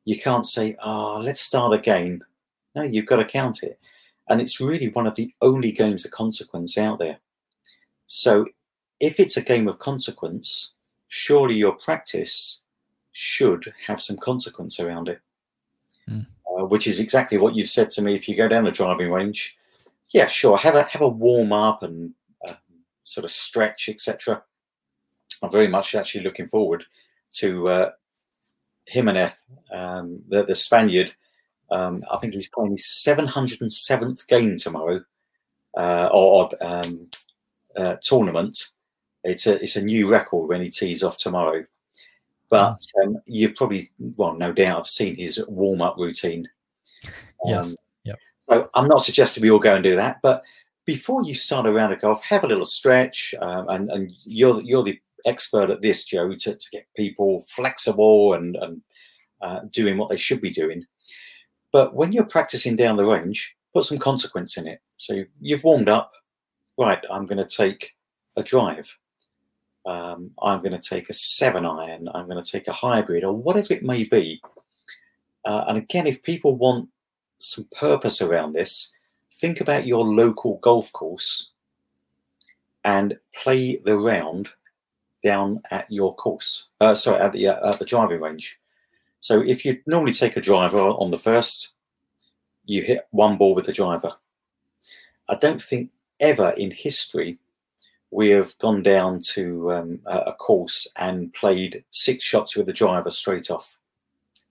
[0.06, 2.22] you can't say, "Oh, let's start again."
[2.76, 3.80] No, you've got to count it,
[4.30, 7.20] and it's really one of the only games of consequence out there.
[8.06, 8.46] So
[9.00, 10.74] if it's a game of consequence,
[11.08, 12.64] surely your practice
[13.12, 15.20] should have some consequence around it.
[16.10, 16.26] Mm.
[16.68, 18.16] Which is exactly what you've said to me.
[18.16, 19.58] If you go down the driving range,
[20.14, 22.14] yeah, sure, have a have a warm up and
[22.48, 22.56] uh,
[23.04, 24.44] sort of stretch, etc.
[25.42, 26.86] I'm very much actually looking forward
[27.34, 27.92] to uh,
[28.88, 29.34] Jimenez,
[29.72, 31.14] um, the, the Spaniard.
[31.72, 35.04] Um, I think he's playing his 707th game tomorrow,
[35.76, 37.10] uh, or um,
[37.76, 38.74] uh, tournament,
[39.24, 41.66] it's a it's a new record when he tees off tomorrow.
[42.54, 46.48] But um, you probably, well, no doubt, I've seen his warm up routine.
[47.46, 47.76] Um, yes.
[48.06, 48.20] Yep.
[48.50, 50.44] So I'm not suggesting we all go and do that, but
[50.86, 54.62] before you start a round of golf, have a little stretch, um, and and you're
[54.62, 58.82] you're the expert at this, Joe, to, to get people flexible and and
[59.42, 60.86] uh, doing what they should be doing.
[61.74, 64.80] But when you're practicing down the range, put some consequence in it.
[64.96, 66.14] So you've warmed up,
[66.78, 67.04] right?
[67.12, 67.94] I'm going to take
[68.38, 68.98] a drive
[69.86, 73.34] um, I'm going to take a seven iron, I'm going to take a hybrid, or
[73.34, 74.42] whatever it may be.
[75.46, 76.90] Uh, and again, if people want
[77.40, 78.94] some purpose around this,
[79.36, 81.52] think about your local golf course
[82.86, 84.50] and play the round
[85.24, 86.70] down at your course.
[86.80, 88.60] Uh, sorry, at the uh, at the driving range.
[89.22, 91.74] So if you normally take a driver on the first,
[92.66, 94.12] you hit one ball with the driver.
[95.30, 97.40] I don't think ever in history
[98.14, 103.10] we have gone down to um, a course and played six shots with the driver
[103.10, 103.80] straight off.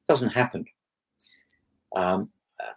[0.09, 0.67] Doesn't happen.
[1.95, 2.31] Um,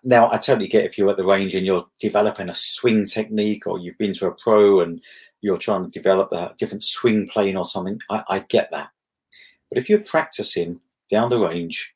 [0.03, 3.65] now, I totally get if you're at the range and you're developing a swing technique,
[3.65, 5.01] or you've been to a pro and
[5.41, 7.99] you're trying to develop a different swing plane or something.
[8.09, 8.89] I, I get that.
[9.69, 11.95] But if you're practicing down the range,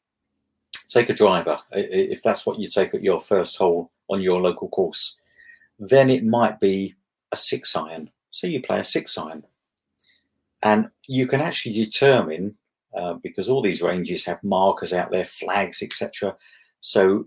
[0.88, 4.69] take a driver if that's what you take at your first hole on your local
[4.69, 5.17] course.
[5.78, 6.95] Then it might be
[7.32, 9.43] a six iron so you play a six iron.
[10.61, 12.55] And you can actually determine,
[12.93, 16.35] uh, because all these ranges have markers out there, flags, etc.
[16.81, 17.25] So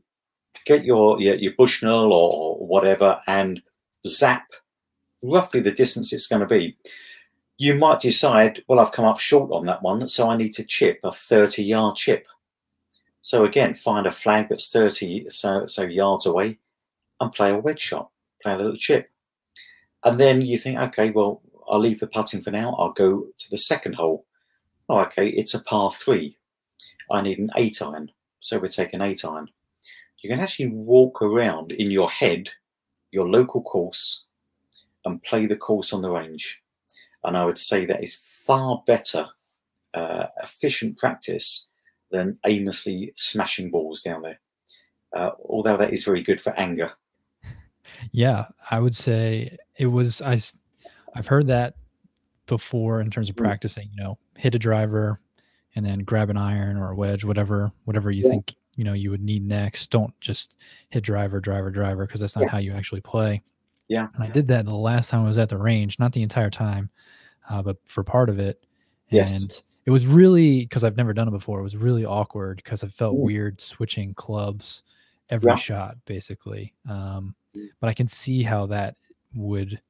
[0.65, 3.63] get your, your, your Bushnell or whatever and
[4.07, 4.49] zap
[5.23, 6.77] roughly the distance it's going to be.
[7.59, 10.65] You might decide, well, I've come up short on that one, so I need to
[10.65, 12.27] chip a 30 yard chip.
[13.23, 16.59] So again, find a flag that's 30 so, so yards away
[17.21, 18.11] and play a wedge shot,
[18.43, 19.09] play a little chip.
[20.05, 22.75] And then you think, okay, well, I'll leave the putting for now.
[22.79, 24.27] I'll go to the second hole.
[24.89, 26.39] Oh, okay, it's a par three.
[27.11, 28.11] I need an eight iron.
[28.41, 29.49] So we take an eight iron.
[30.23, 32.49] You can actually walk around in your head,
[33.11, 34.25] your local course,
[35.05, 36.63] and play the course on the range.
[37.25, 39.29] And I would say that is far better,
[39.95, 41.71] uh, efficient practice
[42.11, 44.41] than aimlessly smashing balls down there.
[45.13, 46.93] Uh, although that is very good for anger.
[48.11, 50.39] Yeah, I would say it was I
[51.15, 51.75] I've heard that
[52.47, 53.39] before in terms of mm.
[53.39, 55.21] practicing, you know, hit a driver
[55.75, 58.31] and then grab an iron or a wedge, whatever whatever you yeah.
[58.31, 59.91] think, you know, you would need next.
[59.91, 60.59] Don't just
[60.91, 62.51] hit driver, driver, driver because that's not yeah.
[62.51, 63.43] how you actually play.
[63.89, 64.09] Yeah.
[64.15, 66.51] And I did that the last time I was at the range, not the entire
[66.51, 66.91] time,
[67.51, 68.65] uh, but for part of it.
[69.09, 69.43] Yes.
[69.43, 71.61] And it was really because I've never done it before.
[71.61, 73.21] It was really awkward because I felt mm.
[73.21, 74.85] weird switching clubs
[75.29, 75.57] every yeah.
[75.57, 76.73] shot, basically.
[76.89, 77.35] Um,
[77.81, 78.97] but I can see how that
[79.35, 79.81] would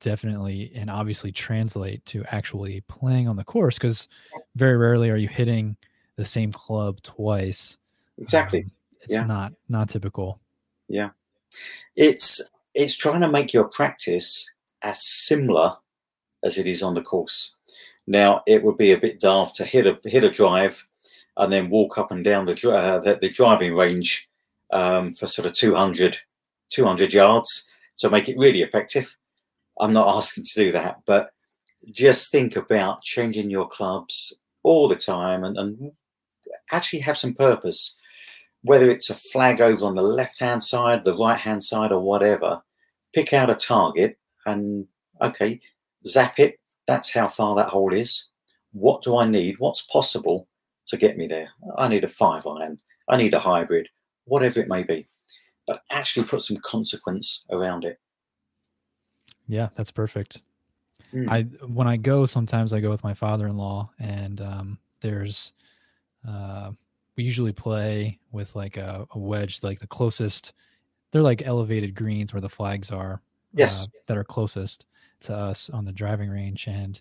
[0.00, 4.08] definitely and obviously translate to actually playing on the course because
[4.54, 5.76] very rarely are you hitting
[6.16, 7.78] the same club twice.
[8.18, 8.60] Exactly.
[8.60, 8.70] Um,
[9.02, 9.24] it's yeah.
[9.24, 10.40] not not typical.
[10.88, 11.10] Yeah.
[11.96, 12.40] It's
[12.74, 15.76] it's trying to make your practice as similar
[16.42, 17.56] as it is on the course.
[18.06, 20.86] Now, it would be a bit daft to hit a hit a drive
[21.36, 24.28] and then walk up and down the uh, the, the, driving range
[24.70, 26.18] um, for sort of 200,
[26.68, 29.16] 200 yards to make it really effective.
[29.80, 31.30] I'm not asking to do that, but
[31.90, 35.92] just think about changing your clubs all the time and, and
[36.72, 37.98] actually have some purpose.
[38.62, 42.00] Whether it's a flag over on the left hand side, the right hand side, or
[42.00, 42.62] whatever,
[43.14, 44.86] pick out a target and
[45.20, 45.60] okay,
[46.06, 46.58] zap it.
[46.86, 48.30] That's how far that hole is.
[48.72, 49.56] What do I need?
[49.58, 50.48] What's possible
[50.86, 51.50] to get me there?
[51.76, 52.78] I need a five iron.
[53.08, 53.88] I need a hybrid,
[54.24, 55.06] whatever it may be.
[55.66, 57.98] But actually put some consequence around it.
[59.46, 60.42] Yeah, that's perfect.
[61.12, 61.28] Mm.
[61.30, 65.52] I when I go, sometimes I go with my father-in-law, and um, there's
[66.28, 66.72] uh,
[67.16, 70.54] we usually play with like a, a, wedge, like the closest.
[71.10, 73.22] They're like elevated greens where the flags are.
[73.52, 74.86] Yes, uh, that are closest
[75.20, 77.00] to us on the driving range, and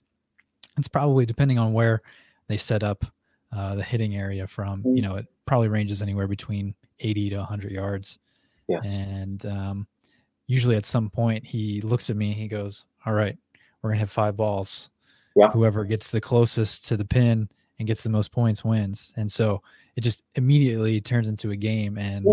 [0.78, 2.02] it's probably depending on where
[2.47, 3.06] they set up
[3.52, 4.84] uh, the hitting area from.
[4.84, 4.95] Mm.
[4.95, 8.19] You know, it probably ranges anywhere between 80 to 100 yards.
[8.67, 9.88] Yes, and um,
[10.47, 13.38] usually at some point he looks at me, he goes, "All right,
[13.82, 14.89] we're gonna have five balls.
[15.36, 15.49] Yeah.
[15.52, 17.49] Whoever gets the closest to the pin
[17.80, 19.62] and gets the most points wins." And so
[19.95, 22.26] it just immediately turns into a game, and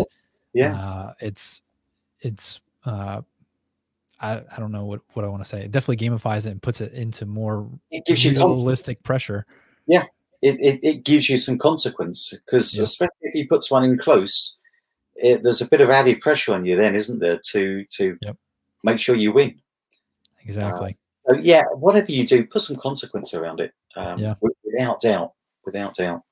[0.53, 1.63] yeah, uh, it's
[2.21, 3.23] it's uh,
[4.21, 5.63] I, I don't know what, what I want to say.
[5.63, 9.47] It definitely gamifies it and puts it into more it gives you realistic pressure.
[9.87, 10.05] Yeah,
[10.43, 12.85] it, it, it, gives you some consequence because yeah.
[12.85, 14.59] especially if he puts one in close,
[15.21, 18.37] it, there's a bit of added pressure on you then, isn't there, to to yep.
[18.83, 19.61] make sure you win.
[20.45, 20.97] Exactly.
[21.29, 23.73] Uh, so yeah, whatever you do, put some consequence around it.
[23.97, 24.35] Um, yeah.
[24.65, 25.33] Without doubt.
[25.65, 26.23] Without doubt.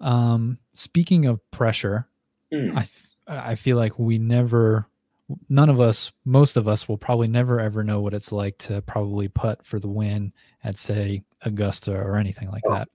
[0.00, 2.06] Um, speaking of pressure,
[2.52, 2.76] mm.
[2.76, 2.88] I
[3.26, 4.86] I feel like we never,
[5.48, 8.82] none of us, most of us will probably never ever know what it's like to
[8.82, 10.32] probably putt for the win
[10.64, 12.74] at say Augusta or anything like oh.
[12.74, 12.88] that.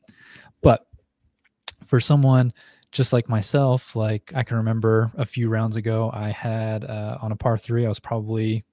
[0.62, 0.88] But
[1.88, 2.54] for someone
[2.98, 7.32] just like myself, like I can remember a few rounds ago, I had uh, on
[7.32, 8.64] a par three, I was probably,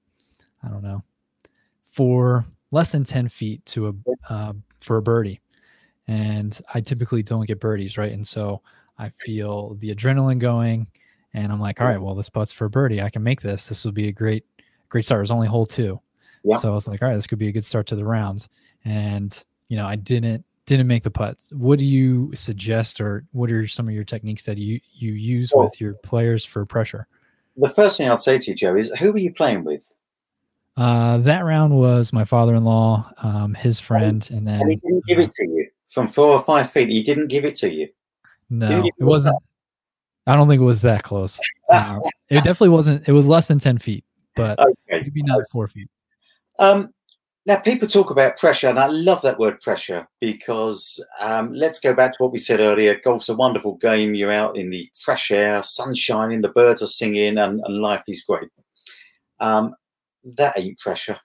[0.62, 1.02] I don't know,
[1.84, 3.92] for less than 10 feet to a,
[4.30, 5.42] uh, for a birdie.
[6.08, 8.12] And I typically don't get birdies, right?
[8.12, 8.62] And so
[8.98, 10.86] I feel the adrenaline going
[11.34, 13.02] and I'm like, all right, well, this putt's for a birdie.
[13.02, 13.68] I can make this.
[13.68, 14.44] This will be a great,
[14.88, 15.18] great start.
[15.18, 16.00] It was only hole two.
[16.44, 16.56] Yeah.
[16.56, 18.48] So I was like, all right, this could be a good start to the round.
[18.86, 21.38] And, you know, I didn't didn't make the putt.
[21.52, 25.52] What do you suggest, or what are some of your techniques that you you use
[25.54, 27.06] well, with your players for pressure?
[27.56, 29.94] The first thing I'd say to you, Joe, is who were you playing with?
[30.76, 35.18] Uh, that round was my father-in-law, um, his friend, and then and he didn't give
[35.18, 36.88] it to you from four or five feet.
[36.88, 37.88] He didn't give it to you.
[38.50, 39.36] No, it wasn't.
[40.26, 41.38] I don't think it was that close.
[41.70, 42.00] Uh,
[42.30, 43.08] it definitely wasn't.
[43.08, 45.02] It was less than ten feet, but okay.
[45.02, 45.88] maybe not four feet.
[46.58, 46.92] Um,
[47.46, 51.94] now, people talk about pressure, and I love that word pressure because um, let's go
[51.94, 52.98] back to what we said earlier.
[53.04, 54.14] Golf's a wonderful game.
[54.14, 58.02] You're out in the fresh air, sun shining, the birds are singing, and, and life
[58.08, 58.48] is great.
[59.40, 59.74] Um,
[60.24, 61.18] that ain't pressure.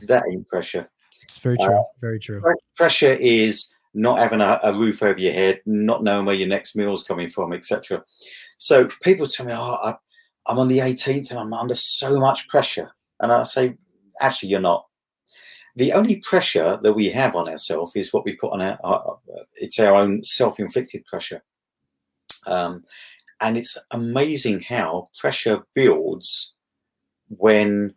[0.00, 0.88] That ain't pressure.
[1.24, 1.78] It's very true.
[1.78, 2.42] Uh, very true.
[2.74, 6.74] Pressure is not having a, a, roof over your head, not knowing where your next
[6.74, 8.02] meal is coming from, etc.
[8.56, 9.94] So people tell me, "Oh, I,
[10.46, 13.76] I'm on the 18th and I'm under so much pressure," and I say,
[14.20, 14.86] "Actually, you're not."
[15.76, 19.18] The only pressure that we have on ourselves is what we put on our, our
[19.56, 21.42] it's our own self-inflicted pressure.
[22.46, 22.84] Um,
[23.40, 26.54] and it's amazing how pressure builds
[27.28, 27.94] when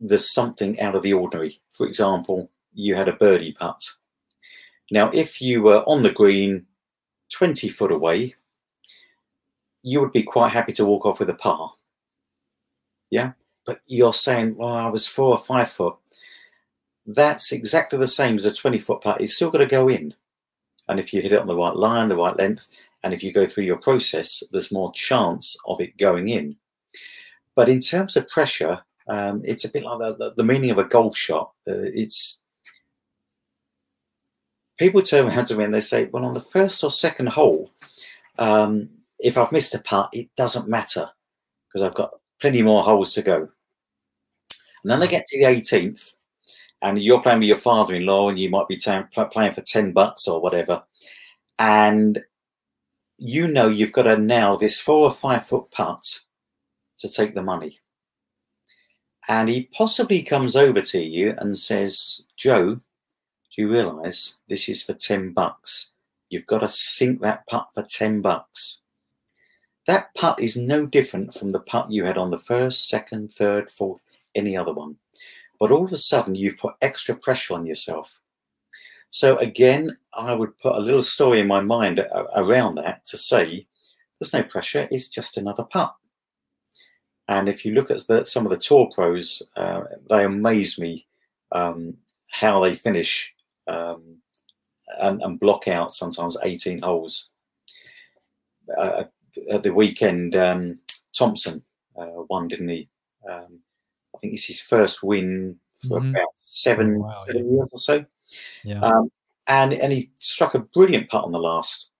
[0.00, 1.60] there's something out of the ordinary.
[1.70, 3.82] For example, you had a birdie putt.
[4.90, 6.66] Now, if you were on the green
[7.32, 8.34] 20 foot away,
[9.82, 11.72] you would be quite happy to walk off with a par.
[13.10, 13.32] Yeah.
[13.66, 15.96] But you're saying, well, I was four or five foot
[17.08, 19.20] that's exactly the same as a 20 foot putt.
[19.20, 20.14] It's still got to go in.
[20.88, 22.68] And if you hit it on the right line, the right length,
[23.02, 26.56] and if you go through your process, there's more chance of it going in.
[27.54, 30.78] But in terms of pressure, um, it's a bit like the, the, the, meaning of
[30.78, 31.52] a golf shot.
[31.66, 32.42] Uh, it's
[34.78, 37.70] people turn around to me and they say, "Well, on the first or second hole,
[38.38, 41.08] um, if I've missed a putt, it doesn't matter
[41.66, 43.48] because I've got plenty more holes to go."
[44.82, 46.14] And then they get to the 18th,
[46.82, 49.00] and you're playing with your father-in-law and you might be t-
[49.30, 50.82] playing for 10 bucks or whatever.
[51.58, 52.22] And
[53.18, 56.20] you know you've got to nail this four or five foot putt
[56.98, 57.80] to take the money.
[59.28, 62.80] And he possibly comes over to you and says joe
[63.58, 65.94] do you realize this is for 10 bucks?
[66.30, 68.82] You've got to sink that putt for 10 bucks.
[69.88, 73.70] That putt is no different from the putt you had on the first, second, third,
[73.70, 74.04] fourth,
[74.34, 74.96] any other one.
[75.58, 78.20] But all of a sudden, you've put extra pressure on yourself.
[79.10, 82.04] So again, I would put a little story in my mind
[82.36, 83.66] around that to say,
[84.18, 84.88] there's no pressure.
[84.90, 85.94] It's just another putt.
[87.28, 91.06] And if you look at the, some of the tour pros, uh, they amaze me
[91.52, 91.96] um,
[92.32, 93.34] how they finish
[93.66, 94.16] um,
[95.00, 97.30] and, and, block out sometimes 18 holes.
[98.76, 99.04] Uh,
[99.52, 100.78] at the weekend, um,
[101.12, 101.62] Thompson
[101.96, 102.88] uh, won, didn't he?
[103.30, 103.60] Um,
[104.18, 105.56] I think it's his first win
[105.86, 106.10] for mm-hmm.
[106.10, 107.52] about seven, wow, seven yeah.
[107.52, 108.04] years or so.
[108.64, 108.80] Yeah.
[108.80, 109.12] Um,
[109.46, 111.90] and and he struck a brilliant putt on the last.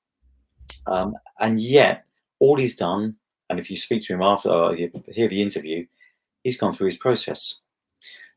[0.89, 2.05] Um, and yet,
[2.41, 3.15] all he's done,
[3.49, 5.87] and if you speak to him after or you hear the interview,
[6.43, 7.61] he's gone through his process.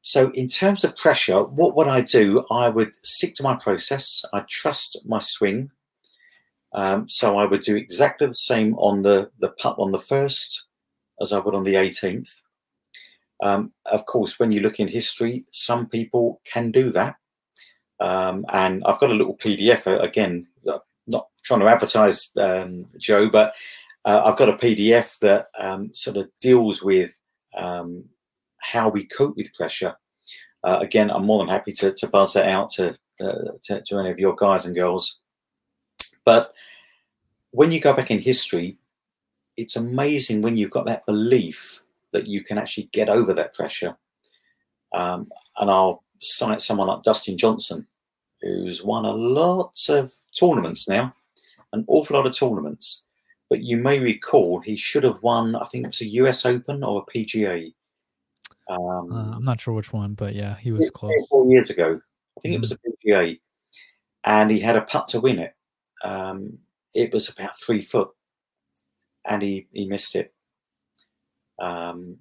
[0.04, 2.46] So, in terms of pressure, what would I do?
[2.52, 4.24] I would stick to my process.
[4.32, 5.72] I trust my swing.
[6.74, 10.68] Um, so I would do exactly the same on the the putt on the first
[11.20, 12.42] as I would on the 18th.
[13.42, 17.16] Um, of course, when you look in history, some people can do that.
[18.00, 22.86] Um, and I've got a little PDF uh, again, uh, not trying to advertise um,
[22.98, 23.54] Joe, but
[24.06, 27.18] uh, I've got a PDF that um, sort of deals with
[27.56, 28.06] um,
[28.60, 29.96] how we cope with pressure.
[30.64, 34.00] Uh, again, I'm more than happy to, to buzz that out to, uh, to, to
[34.00, 35.20] any of your guys and girls.
[36.26, 36.54] But
[37.52, 38.78] when you go back in history,
[39.58, 41.81] it's amazing when you've got that belief
[42.12, 43.98] that you can actually get over that pressure.
[44.94, 47.88] Um, and I'll cite someone like Dustin Johnson,
[48.42, 51.14] who's won a lot of tournaments now,
[51.74, 53.06] an awful lot of tournaments.
[53.50, 56.84] But you may recall he should have won, I think it was a US Open
[56.84, 57.74] or a PGA.
[58.70, 61.28] Um, uh, I'm not sure which one, but yeah, he was close.
[61.30, 62.00] Four years ago,
[62.38, 62.54] I think mm-hmm.
[62.54, 63.40] it was a PGA,
[64.24, 65.54] and he had a putt to win it.
[66.04, 66.60] Um,
[66.94, 68.10] it was about three foot,
[69.26, 70.34] and he he missed it
[71.62, 72.18] um,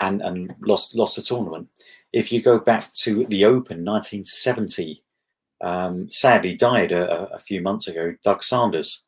[0.00, 1.68] and and lost lost the tournament.
[2.12, 5.02] If you go back to the Open 1970,
[5.62, 8.14] um, sadly died a, a, few months ago.
[8.22, 9.06] Doug Sanders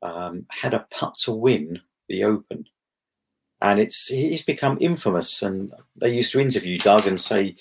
[0.00, 2.64] um, had a putt to win the Open,
[3.60, 5.42] and it's he's become infamous.
[5.42, 7.56] And they used to interview Doug and say,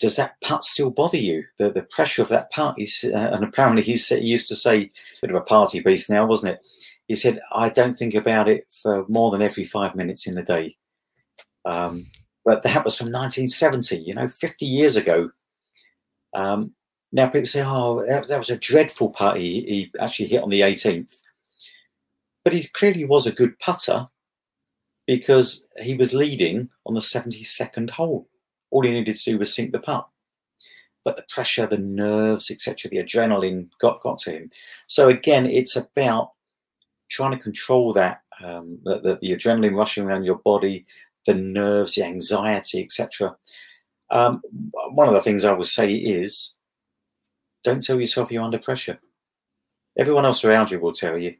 [0.00, 1.44] "Does that putt still bother you?
[1.58, 4.90] The the pressure of that putt?" Uh, and apparently he, he used to say,
[5.20, 6.66] "Bit of a party beast now, wasn't it?"
[7.08, 10.42] He said, I don't think about it for more than every five minutes in the
[10.42, 10.76] day.
[11.64, 12.06] Um,
[12.44, 15.30] but that was from 1970, you know, 50 years ago.
[16.34, 16.72] Um,
[17.12, 20.50] now people say, oh, that, that was a dreadful putt he, he actually hit on
[20.50, 21.14] the 18th.
[22.42, 24.08] But he clearly was a good putter
[25.06, 28.28] because he was leading on the 72nd hole.
[28.70, 30.06] All he needed to do was sink the putt.
[31.04, 34.50] But the pressure, the nerves, etc., the adrenaline got, got to him.
[34.86, 36.33] So again, it's about
[37.14, 40.84] trying to control that, um, the, the, the, adrenaline rushing around your body,
[41.26, 43.36] the nerves, the anxiety, etc.
[44.10, 44.42] Um,
[44.90, 46.54] one of the things I would say is
[47.62, 48.98] don't tell yourself you're under pressure.
[49.96, 51.36] Everyone else around you will tell you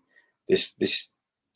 [0.48, 1.08] this this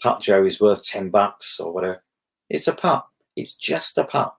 [0.03, 2.03] putt Joe is worth 10 bucks or whatever.
[2.51, 3.07] It's a putt.
[3.37, 4.35] It's just a putt.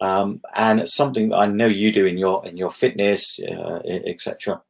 [0.00, 4.60] Um, and something that I know you do in your in your fitness, uh, etc.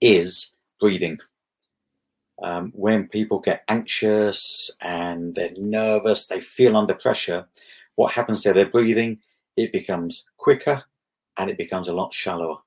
[0.00, 1.18] Is breathing
[2.42, 7.46] um, when people get anxious and they're nervous, they feel under pressure,
[7.96, 9.18] what happens to their breathing?
[9.56, 10.84] It becomes quicker
[11.36, 12.58] and it becomes a lot shallower.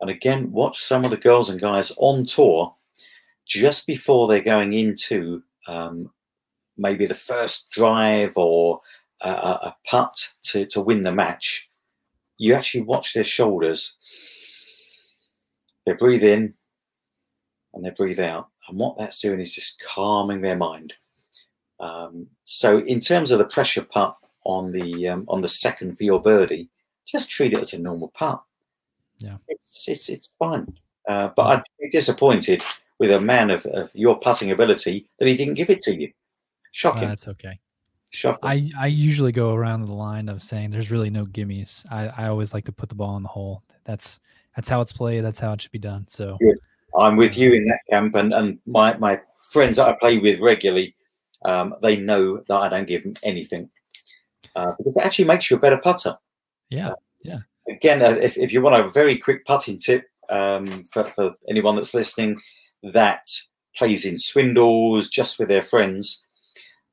[0.00, 2.74] And again, watch some of the girls and guys on tour
[3.46, 6.10] just before they're going into um,
[6.76, 8.80] maybe the first drive or
[9.22, 11.70] a, a putt to, to win the match.
[12.38, 13.96] You actually watch their shoulders.
[15.86, 16.54] They breathe in
[17.72, 20.92] and they breathe out and what that's doing is just calming their mind.
[21.80, 26.04] Um, so, in terms of the pressure putt on the um, on the second for
[26.04, 26.70] your birdie,
[27.06, 28.42] just treat it as a normal putt.
[29.18, 30.72] Yeah, it's it's it's fine.
[31.06, 32.62] Uh, but I'd be disappointed
[32.98, 36.10] with a man of, of your putting ability that he didn't give it to you.
[36.72, 37.08] Shocking.
[37.08, 37.58] That's okay.
[38.10, 38.48] Shocking.
[38.48, 41.84] I, I usually go around the line of saying there's really no gimmies.
[41.90, 43.62] I, I always like to put the ball in the hole.
[43.84, 44.20] That's
[44.56, 45.24] that's how it's played.
[45.24, 46.06] That's how it should be done.
[46.08, 46.58] So Good.
[46.98, 49.20] I'm with you in that camp, and, and my, my
[49.50, 50.94] friends that I play with regularly,
[51.44, 53.68] um, they know that I don't give them anything
[54.56, 56.16] uh, because it actually makes you a better putter.
[56.70, 57.38] Yeah, uh, yeah.
[57.68, 61.76] Again, uh, if, if you want a very quick putting tip um, for, for anyone
[61.76, 62.40] that's listening
[62.82, 63.28] that
[63.76, 66.26] plays in swindles just with their friends,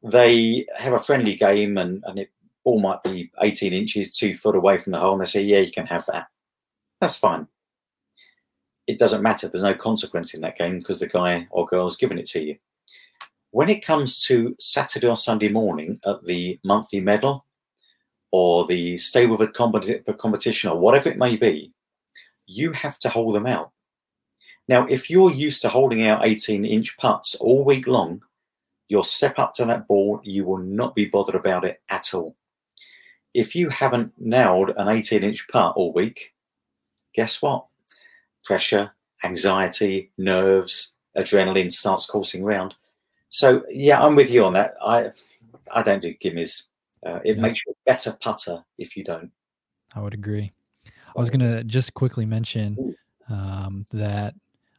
[0.03, 2.31] they have a friendly game and, and it
[2.63, 5.59] all might be 18 inches, two foot away from the hole, and they say, Yeah,
[5.59, 6.27] you can have that.
[6.99, 7.47] That's fine
[8.91, 9.47] it doesn't matter.
[9.47, 12.57] There's no consequence in that game because the guy or girl's given it to you.
[13.51, 17.45] when it comes to Saturday or Sunday morning at the monthly medal
[18.31, 21.73] or the Stableford competi- competition or whatever it may be,
[22.47, 23.71] you have to hold them out.
[24.67, 28.21] Now, if you're used to holding out 18 inch putts all week long,
[28.87, 32.35] you'll step up to that ball, you will not be bothered about it at all.
[33.33, 36.33] If you haven't nailed an 18 inch putt all week,
[37.13, 37.65] guess what?
[38.45, 38.91] Pressure,
[39.23, 42.75] anxiety, nerves, adrenaline starts coursing around.
[43.29, 44.73] So yeah, I'm with you on that.
[44.85, 45.11] I
[45.73, 46.69] I don't do gimmies.
[47.05, 47.41] Uh, it yeah.
[47.41, 49.31] makes you a better putter if you don't.
[49.95, 50.51] I would agree.
[50.85, 52.95] I was gonna just quickly mention
[53.29, 54.33] um, that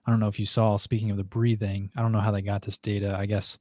[0.07, 0.77] I don't know if you saw.
[0.77, 3.17] Speaking of the breathing, I don't know how they got this data.
[3.19, 3.59] I guess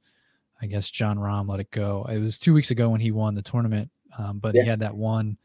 [0.60, 2.06] I guess Jon Rahm let it go.
[2.10, 4.64] It was two weeks ago when he won the tournament, um, but yes.
[4.64, 5.36] he had that one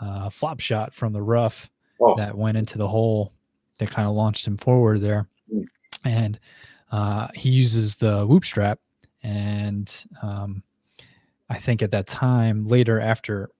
[0.00, 1.70] uh, flop shot from the rough
[2.00, 2.16] oh.
[2.16, 3.32] that went into the hole
[3.78, 5.64] that kind of launched him forward there, mm.
[6.04, 6.38] and
[6.90, 8.78] uh, he uses the whoop strap,
[9.22, 10.62] and um,
[11.48, 13.50] I think at that time later after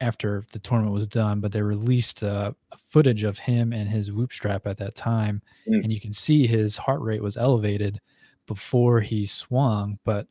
[0.00, 2.52] after the tournament was done, but they released uh,
[2.88, 5.82] footage of him and his whoop strap at that time, mm.
[5.82, 8.00] and you can see his heart rate was elevated
[8.46, 10.26] before he swung, but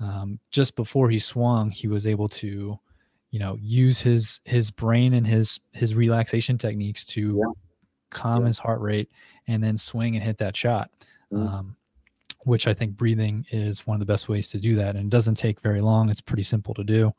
[0.00, 2.78] um, just before he swung, he was able to,
[3.30, 7.52] you know, use his his brain and his his relaxation techniques to yeah.
[8.12, 8.48] Calm yeah.
[8.48, 9.10] his heart rate
[9.48, 10.90] and then swing and hit that shot.
[11.32, 11.48] Mm.
[11.48, 11.76] Um,
[12.44, 14.96] which I think breathing is one of the best ways to do that.
[14.96, 16.10] And it doesn't take very long.
[16.10, 17.14] It's pretty simple to do.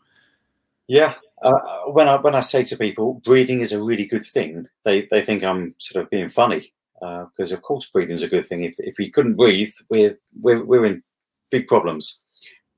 [0.87, 1.13] Yeah.
[1.41, 1.51] Uh,
[1.87, 5.21] when I when I say to people, breathing is a really good thing, they they
[5.21, 8.63] think I'm sort of being funny because uh, of course breathing is a good thing.
[8.63, 11.03] If if we couldn't breathe, we're we're we're in
[11.51, 12.23] big problems.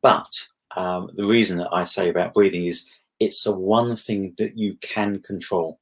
[0.01, 0.29] But
[0.75, 2.89] um, the reason that I say about breathing is
[3.19, 5.79] it's the one thing that you can control.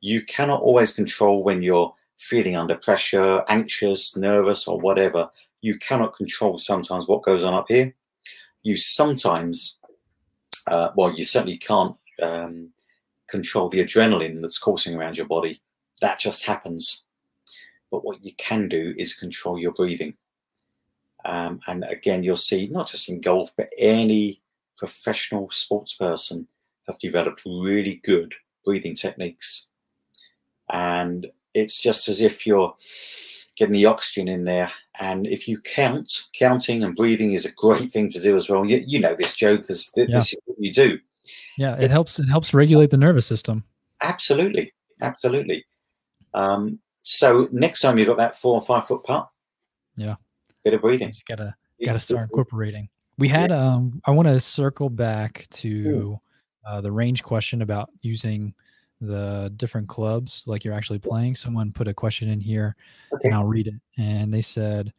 [0.00, 5.30] You cannot always control when you're feeling under pressure, anxious, nervous, or whatever
[5.60, 7.94] you cannot control sometimes what goes on up here.
[8.62, 9.78] You sometimes,
[10.66, 12.70] uh, well, you certainly can't um,
[13.28, 15.60] control the adrenaline that's coursing around your body.
[16.00, 17.06] That just happens.
[17.90, 20.14] But what you can do is control your breathing.
[21.24, 24.40] Um, and again, you'll see not just in golf, but any
[24.76, 26.46] professional sports person
[26.86, 28.34] have developed really good
[28.64, 29.67] breathing techniques.
[30.70, 32.74] And it's just as if you're
[33.56, 34.70] getting the oxygen in there.
[35.00, 38.64] And if you count, counting and breathing is a great thing to do as well.
[38.64, 40.16] You, you know this, Joe, because th- yeah.
[40.16, 40.98] this is what you do.
[41.56, 42.18] Yeah, it, it helps.
[42.18, 43.64] It helps regulate the nervous system.
[44.02, 45.64] Absolutely, absolutely.
[46.34, 49.28] Um, so next time you've got that four or five foot putt,
[49.96, 50.16] yeah,
[50.64, 51.08] bit of breathing.
[51.08, 51.54] You gotta
[51.84, 52.88] gotta start incorporating.
[53.18, 53.74] We had yeah.
[53.74, 56.18] um, I want to circle back to
[56.66, 58.54] uh, the range question about using
[59.00, 62.74] the different clubs like you're actually playing someone put a question in here
[63.12, 63.28] okay.
[63.28, 64.92] and i'll read it and they said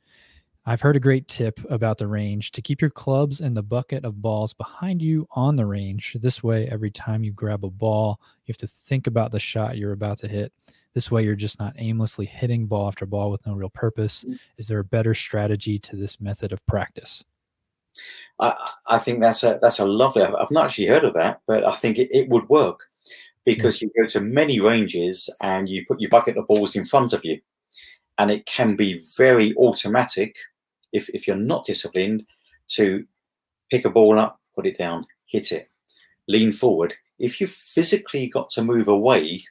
[0.66, 4.06] i've heard a great tip about the range to keep your clubs and the bucket
[4.06, 8.20] of balls behind you on the range this way every time you grab a ball
[8.45, 10.54] you have to think about the shot you're about to hit
[10.93, 14.39] this way you're just not aimlessly hitting ball after ball with no real purpose mm.
[14.58, 17.24] is there a better strategy to this method of practice
[18.39, 18.56] I,
[18.88, 20.24] I think that's a that's a lovely.
[20.24, 22.89] I've not actually heard of that, but I think it, it would work
[23.46, 27.14] because you go to many ranges and you put your bucket of balls in front
[27.14, 27.40] of you.
[28.18, 30.36] And it can be very automatic
[30.92, 32.26] if, if you're not disciplined
[32.70, 33.06] to
[33.72, 35.70] pick a ball up, put it down, hit it,
[36.28, 36.96] lean forward.
[37.18, 39.46] If you've physically got to move away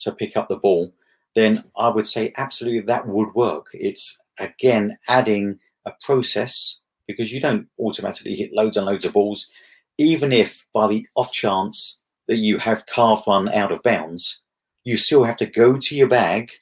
[0.00, 0.92] to pick up the ball,
[1.34, 3.66] then I would say absolutely that would work.
[3.72, 9.50] It's again adding a process because you don't automatically hit loads and loads of balls,
[9.98, 11.99] even if by the off chance
[12.30, 14.44] that you have carved one out of bounds,
[14.84, 16.52] you still have to go to your bag,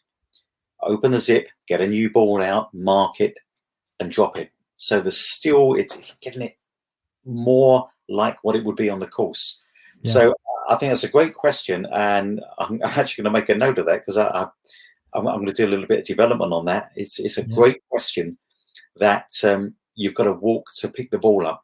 [0.82, 3.34] open the zip, get a new ball out, mark it,
[4.00, 4.50] and drop it.
[4.78, 6.56] So there's still it's, it's getting it
[7.26, 9.62] more like what it would be on the course.
[10.04, 10.12] Yeah.
[10.12, 10.34] So
[10.70, 13.84] I think that's a great question, and I'm actually going to make a note of
[13.84, 14.48] that because I, I
[15.12, 16.92] I'm, I'm, going to do a little bit of development on that.
[16.96, 17.54] It's it's a yeah.
[17.54, 18.38] great question
[18.96, 21.62] that um, you've got to walk to pick the ball up.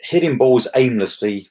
[0.00, 1.48] Hitting balls aimlessly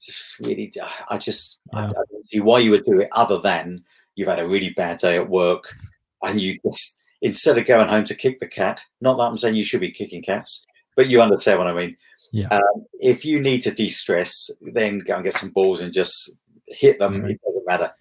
[0.00, 0.72] just really,
[1.08, 1.80] I just yeah.
[1.80, 3.84] I, I, don't see why you would do it other than
[4.14, 5.74] you've had a really bad day at work
[6.22, 8.80] and you just instead of going home to kick the cat.
[9.00, 10.66] Not that I'm saying you should be kicking cats,
[10.96, 11.96] but you understand what I mean.
[12.32, 12.48] Yeah.
[12.48, 16.36] Um, if you need to de-stress, then go and get some balls and just
[16.68, 17.22] hit them.
[17.22, 17.32] Right.
[17.32, 17.92] It doesn't matter.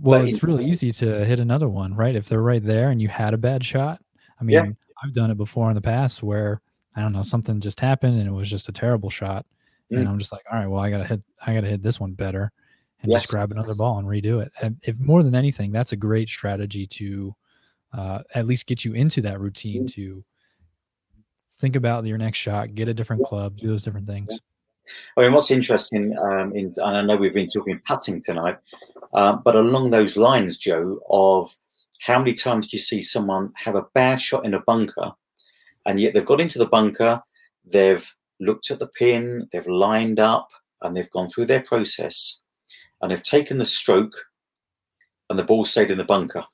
[0.00, 2.14] Well, but it's really easy to hit another one, right?
[2.14, 4.00] If they're right there and you had a bad shot.
[4.40, 4.66] I mean, yeah.
[5.02, 6.60] I've done it before in the past where
[6.94, 9.46] I don't know something just happened and it was just a terrible shot
[9.92, 9.98] mm.
[9.98, 12.12] and I'm just like, all right, well, I gotta hit, I gotta hit this one
[12.12, 12.52] better,
[13.02, 13.22] and yes.
[13.22, 14.52] just grab another ball and redo it.
[14.62, 17.34] And if more than anything, that's a great strategy to
[17.92, 19.92] uh, at least get you into that routine mm.
[19.94, 20.24] to
[21.60, 24.28] think about your next shot, get a different club, do those different things.
[24.30, 24.38] Yeah.
[25.16, 28.56] I mean, what's interesting, um, in, and I know we've been talking putting tonight,
[29.12, 31.54] um, but along those lines, Joe, of
[32.00, 35.12] how many times do you see someone have a bad shot in a bunker,
[35.84, 37.22] and yet they've got into the bunker,
[37.64, 40.50] they've looked at the pin, they've lined up,
[40.82, 42.42] and they've gone through their process,
[43.00, 44.26] and they've taken the stroke,
[45.30, 46.44] and the ball stayed in the bunker,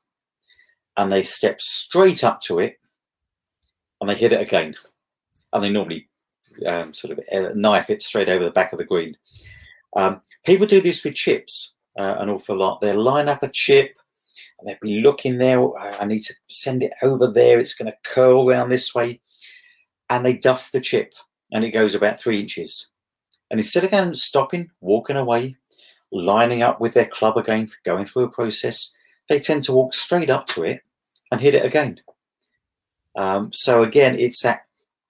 [0.97, 2.77] and they step straight up to it,
[4.01, 4.75] and they hit it again,
[5.53, 6.09] and they normally
[6.67, 9.17] um, sort of uh, knife it straight over the back of the green.
[9.97, 12.81] Um, people do this with chips uh, an awful lot.
[12.81, 13.97] They'll line up a chip
[14.59, 15.77] and they'll be looking there.
[15.79, 17.59] I need to send it over there.
[17.59, 19.21] It's going to curl around this way.
[20.11, 21.13] And they duff the chip
[21.53, 22.89] and it goes about three inches.
[23.51, 25.57] And instead of going, stopping, walking away,
[26.13, 28.95] lining up with their club again, going through a process,
[29.29, 30.81] they tend to walk straight up to it
[31.31, 32.01] and hit it again.
[33.17, 34.67] Um, so again, it's that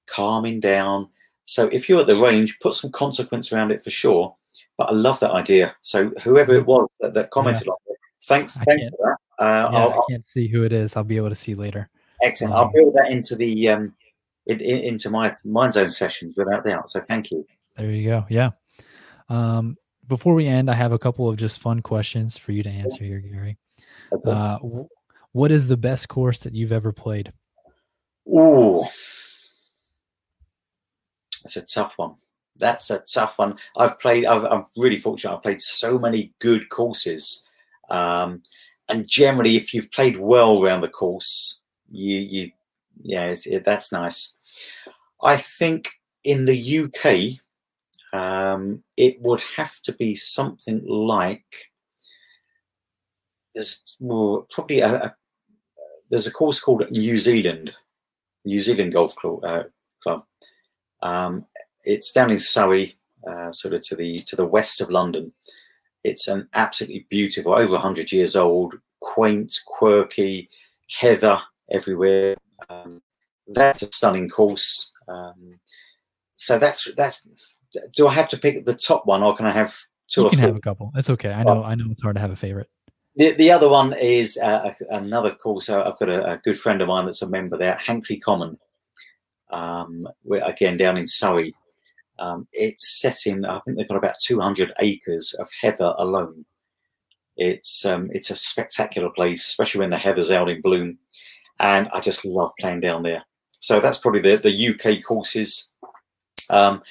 [0.06, 1.08] calming down,
[1.46, 4.34] so if you're at the range, put some consequence around it for sure.
[4.78, 5.74] But I love that idea.
[5.82, 7.72] So whoever it was that, that commented yeah.
[7.72, 8.96] on it, thanks, I thanks for
[9.38, 9.44] that.
[9.44, 10.96] Uh, yeah, I'll, I can't see who it is.
[10.96, 11.88] I'll be able to see later.
[12.22, 12.54] Excellent.
[12.54, 13.94] Um, I'll build that into the um,
[14.46, 16.90] in, in, into my mind zone sessions without doubt.
[16.90, 17.46] So thank you.
[17.76, 18.26] There you go.
[18.28, 18.50] Yeah.
[19.28, 19.76] Um,
[20.06, 23.04] before we end, I have a couple of just fun questions for you to answer
[23.04, 23.56] here, Gary.
[24.12, 24.30] Okay.
[24.30, 24.58] Uh,
[25.32, 27.32] what is the best course that you've ever played?
[28.28, 28.84] Ooh,
[31.44, 32.14] it's a tough one.
[32.56, 33.56] That's a tough one.
[33.76, 34.26] I've played.
[34.26, 35.34] i am really fortunate.
[35.34, 37.46] I've played so many good courses,
[37.90, 38.42] um,
[38.88, 42.50] and generally, if you've played well around the course, you you
[43.02, 44.36] yeah, it, that's nice.
[45.22, 45.88] I think
[46.24, 47.40] in the UK,
[48.12, 51.44] um, it would have to be something like
[53.54, 55.14] there's probably a, a,
[56.10, 57.72] there's a course called New Zealand,
[58.44, 59.44] New Zealand Golf Club.
[59.44, 59.64] Uh,
[60.02, 60.24] Club.
[61.02, 61.46] Um,
[61.82, 62.96] it's down in Surrey,
[63.28, 65.32] uh, sort of to the to the west of London.
[66.02, 70.50] It's an absolutely beautiful, over 100 years old, quaint, quirky,
[71.00, 71.40] heather
[71.72, 72.36] everywhere.
[72.68, 73.02] Um,
[73.48, 74.92] that's a stunning course.
[75.08, 75.60] Um,
[76.36, 77.20] so that's that's.
[77.96, 79.74] Do I have to pick the top one, or can I have
[80.08, 80.22] two?
[80.22, 80.90] You can have a couple.
[80.94, 81.32] That's okay.
[81.32, 81.62] I know.
[81.62, 81.64] Oh.
[81.64, 82.68] I know it's hard to have a favorite.
[83.16, 85.68] The, the other one is uh, another course.
[85.68, 88.58] I've got a, a, good friend of mine that's a member there, Hankley Common
[89.50, 90.08] um,
[90.42, 91.54] again down in Surrey.
[92.18, 96.44] Um, it's set in, I think they've got about 200 acres of heather alone.
[97.36, 100.98] It's um, it's a spectacular place, especially when the heather's out in bloom,
[101.60, 103.24] and I just love playing down there.
[103.60, 105.72] So that's probably the, the UK courses.
[106.50, 106.82] Um,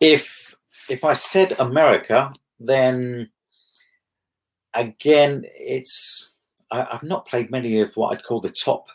[0.00, 0.54] if
[0.88, 3.30] if I said America, then
[4.74, 6.32] again, it's
[6.70, 8.86] I, have not played many of what I'd call the top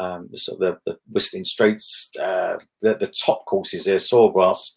[0.00, 4.74] um, sort of the, the Whistling Straits, uh, the, the top courses there, Sawgrass.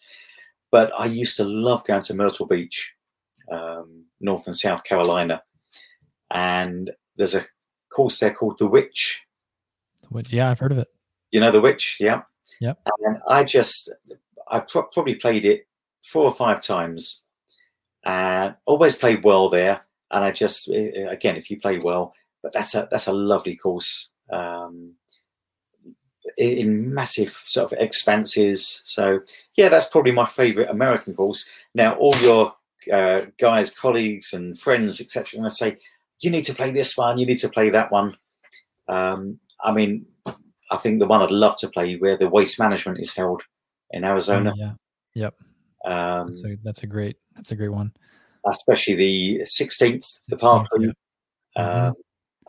[0.72, 2.94] But I used to love going to Myrtle Beach,
[3.52, 5.42] um, North and South Carolina.
[6.32, 7.46] And there's a
[7.92, 9.22] course there called The Witch.
[10.14, 10.88] The Witch, yeah, I've heard of it.
[11.32, 12.22] You know The Witch, yeah?
[12.62, 12.80] Yep.
[13.02, 13.92] And I just,
[14.50, 15.68] I pro- probably played it
[16.04, 17.24] four or five times
[18.06, 19.82] and always played well there.
[20.12, 24.12] And I just, again, if you play well, but that's a that's a lovely course.
[24.30, 24.94] Um,
[26.38, 28.82] in massive sort of expanses.
[28.86, 29.22] So
[29.56, 31.50] yeah, that's probably my favourite American course.
[31.74, 32.56] Now all your
[32.92, 35.78] uh, guys, colleagues, and friends, etc., going to say
[36.22, 38.16] you need to play this one, you need to play that one.
[38.88, 40.06] Um, I mean,
[40.72, 43.42] I think the one I'd love to play where the waste management is held
[43.92, 44.54] in Arizona.
[44.56, 44.74] Oh, yeah.
[45.16, 45.36] Yep.
[45.86, 47.18] Um, that's, a, that's a great.
[47.36, 47.94] That's a great one.
[48.48, 50.88] Especially the 16th, the par three.
[51.56, 51.64] Yeah.
[51.64, 51.88] Mm-hmm.
[51.88, 51.94] Um,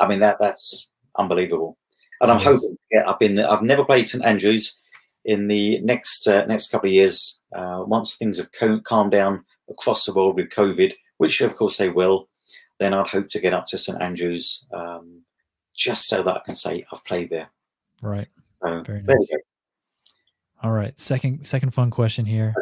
[0.00, 1.76] I mean that that's unbelievable
[2.24, 3.34] and I'm hoping to get up in.
[3.34, 4.78] The, I've never played St Andrews.
[5.26, 9.44] In the next uh, next couple of years, uh, once things have co- calmed down
[9.70, 12.28] across the world with COVID, which of course they will,
[12.78, 15.13] then I'd hope to get up to St Andrews, um,
[15.74, 17.48] just so that I can say I've played there.
[18.02, 18.28] Right.
[18.62, 19.28] So, Very nice.
[20.62, 20.98] All right.
[20.98, 22.54] Second second fun question here.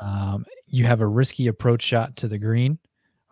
[0.00, 2.78] Um, you have a risky approach shot to the green.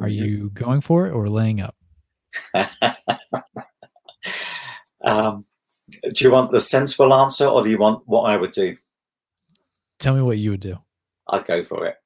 [0.00, 0.24] Are mm-hmm.
[0.24, 1.76] you going for it or laying up?
[5.04, 5.44] um,
[6.12, 8.76] do you want the sensible answer or do you want what I would do?
[9.98, 10.76] Tell me what you would do.
[11.28, 11.96] I'd go for it.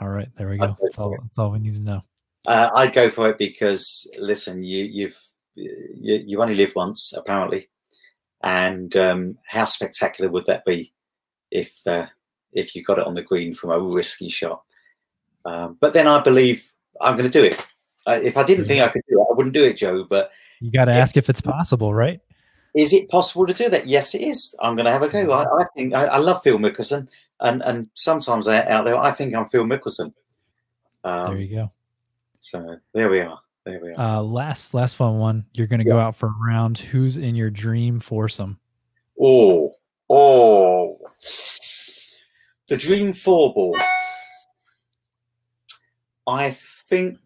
[0.00, 0.76] All right, there we go.
[0.80, 1.16] That's all.
[1.20, 2.02] That's all we need to know.
[2.46, 5.20] Uh, I'd go for it because listen, you you've
[5.54, 7.68] you, you only live once apparently,
[8.42, 10.92] and um, how spectacular would that be
[11.50, 12.06] if uh,
[12.52, 14.62] if you got it on the green from a risky shot?
[15.44, 17.66] Um, but then I believe I'm going to do it.
[18.06, 20.04] Uh, if I didn't think I could do it, I wouldn't do it, Joe.
[20.04, 20.30] But
[20.60, 22.20] you got to ask if it's possible, right?
[22.74, 23.86] is it possible to do that?
[23.86, 24.54] Yes, it is.
[24.60, 25.30] I'm going to have a go.
[25.30, 27.08] I, I think I, I, love Phil Mickelson,
[27.40, 30.12] and and sometimes out there, I think I'm Phil Mickelson.
[31.04, 31.72] Um, there you go.
[32.40, 33.38] So there we are.
[33.64, 34.18] There we are.
[34.18, 35.46] Uh, last last fun one.
[35.54, 35.94] You're going to yeah.
[35.94, 36.78] go out for a round.
[36.78, 38.58] Who's in your dream foursome?
[39.20, 39.74] Oh,
[40.10, 40.98] oh,
[42.68, 43.78] the dream four ball.
[46.26, 47.18] I think.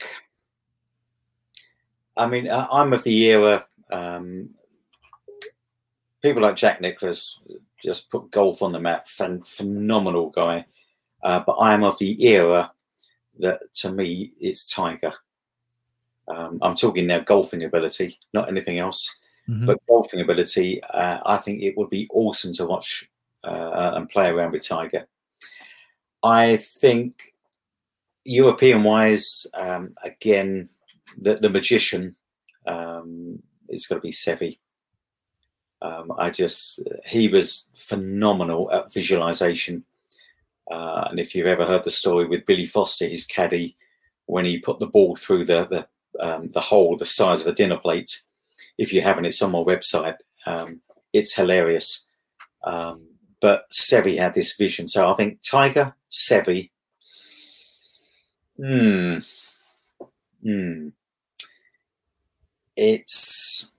[2.16, 3.66] I mean, I'm of the era.
[3.90, 4.50] Um,
[6.20, 7.40] people like Jack Nicklaus
[7.82, 9.06] just put golf on the map.
[9.06, 10.66] Phen- phenomenal guy.
[11.22, 12.72] Uh, but I am of the era
[13.38, 15.12] that, to me, it's Tiger.
[16.28, 19.18] Um, I'm talking now golfing ability, not anything else,
[19.48, 19.66] mm-hmm.
[19.66, 20.82] but golfing ability.
[20.82, 23.08] Uh, I think it would be awesome to watch
[23.44, 25.06] uh, and play around with Tiger.
[26.22, 27.34] I think
[28.24, 30.68] European wise, um, again,
[31.16, 32.14] the, the magician
[32.66, 34.58] um, is going to be Seve.
[35.80, 39.84] Um, I just, he was phenomenal at visualization.
[40.70, 43.76] Uh, and if you've ever heard the story with Billy Foster, his caddy,
[44.26, 45.88] when he put the ball through the the,
[46.20, 48.22] um, the hole the size of a dinner plate,
[48.76, 50.16] if you haven't, it's on my website.
[50.46, 50.80] Um,
[51.12, 52.06] it's hilarious.
[52.64, 53.06] Um,
[53.40, 54.88] but Seve had this vision.
[54.88, 56.70] So I think Tiger, Seve.
[58.56, 59.18] Hmm.
[60.42, 60.88] Hmm.
[62.76, 63.72] It's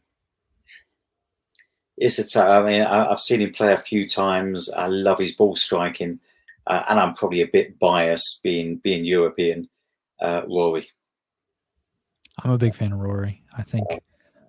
[1.98, 4.70] it's a t- I mean, I, have seen him play a few times.
[4.70, 6.20] I love his ball striking,
[6.68, 9.70] uh, and I'm probably a bit biased being being European.
[10.20, 10.90] Uh, Rory.
[12.44, 13.44] I'm a big fan of Rory.
[13.58, 13.86] I think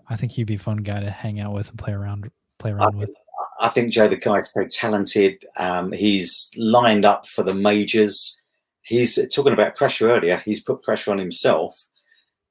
[0.08, 2.72] I think he'd be a fun guy to hang out with and play around play
[2.72, 3.14] around I, with.
[3.60, 5.44] I think Joe the guy's so talented.
[5.58, 8.40] Um, he's lined up for the majors.
[8.82, 10.42] He's talking about pressure earlier.
[10.44, 11.74] He's put pressure on himself.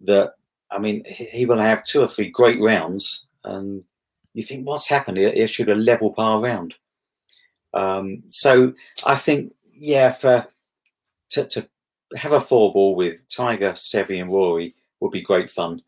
[0.02, 0.34] That
[0.72, 3.84] I mean, he will have two or three great rounds, and
[4.34, 5.32] you think, what's happened here?
[5.34, 6.76] It should a level par round.
[7.74, 8.74] Um, so
[9.06, 10.48] I think, yeah, for
[11.32, 11.70] to, to
[12.16, 15.82] have a four ball with Tiger, Seve, and Rory would be great fun.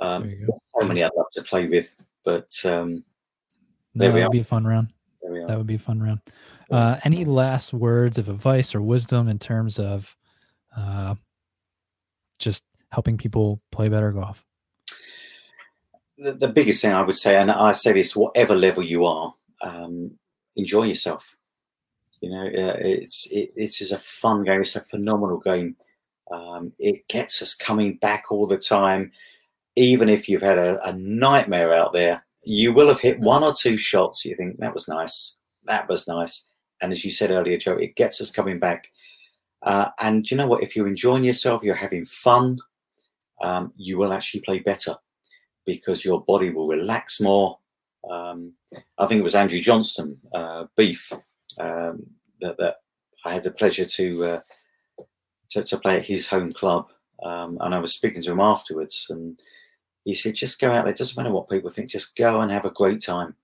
[0.00, 0.32] Um,
[0.78, 1.94] so many I'd love to play with,
[2.24, 3.04] but um,
[3.94, 4.88] that would be a fun round.
[5.22, 6.20] That would be a fun round.
[6.70, 10.14] Uh, any last words of advice or wisdom in terms of
[10.76, 11.14] uh,
[12.38, 14.44] just helping people play better golf?
[16.18, 19.32] the, the, biggest thing I would say, and I say this whatever level you are,
[19.62, 20.18] um,
[20.56, 21.36] enjoy yourself.
[22.20, 24.62] You know, uh, it's it, it is a fun game.
[24.62, 25.76] It's a phenomenal game.
[26.30, 29.12] Um, it gets us coming back all the time.
[29.76, 33.54] Even if you've had a, a, nightmare out there, you will have hit one or
[33.54, 34.24] two shots.
[34.24, 36.48] You think that was nice, that was nice,
[36.82, 38.88] and as you said earlier, Joe, it gets us coming back.
[39.62, 40.62] Uh, and you know what?
[40.62, 42.58] If you're enjoying yourself, you're having fun,
[43.42, 44.96] um, you will actually play better
[45.66, 47.58] because your body will relax more.
[48.08, 48.54] Um,
[48.96, 51.12] I think it was Andrew Johnston, uh, Beef,
[51.58, 52.06] um,
[52.40, 52.76] that, that,
[53.24, 54.40] I had the pleasure to, uh,
[55.50, 56.88] to, to play at his home club,
[57.22, 59.40] um, and I was speaking to him afterwards, and
[60.04, 60.94] he said, "Just go out there.
[60.94, 61.90] It doesn't matter what people think.
[61.90, 63.34] Just go and have a great time."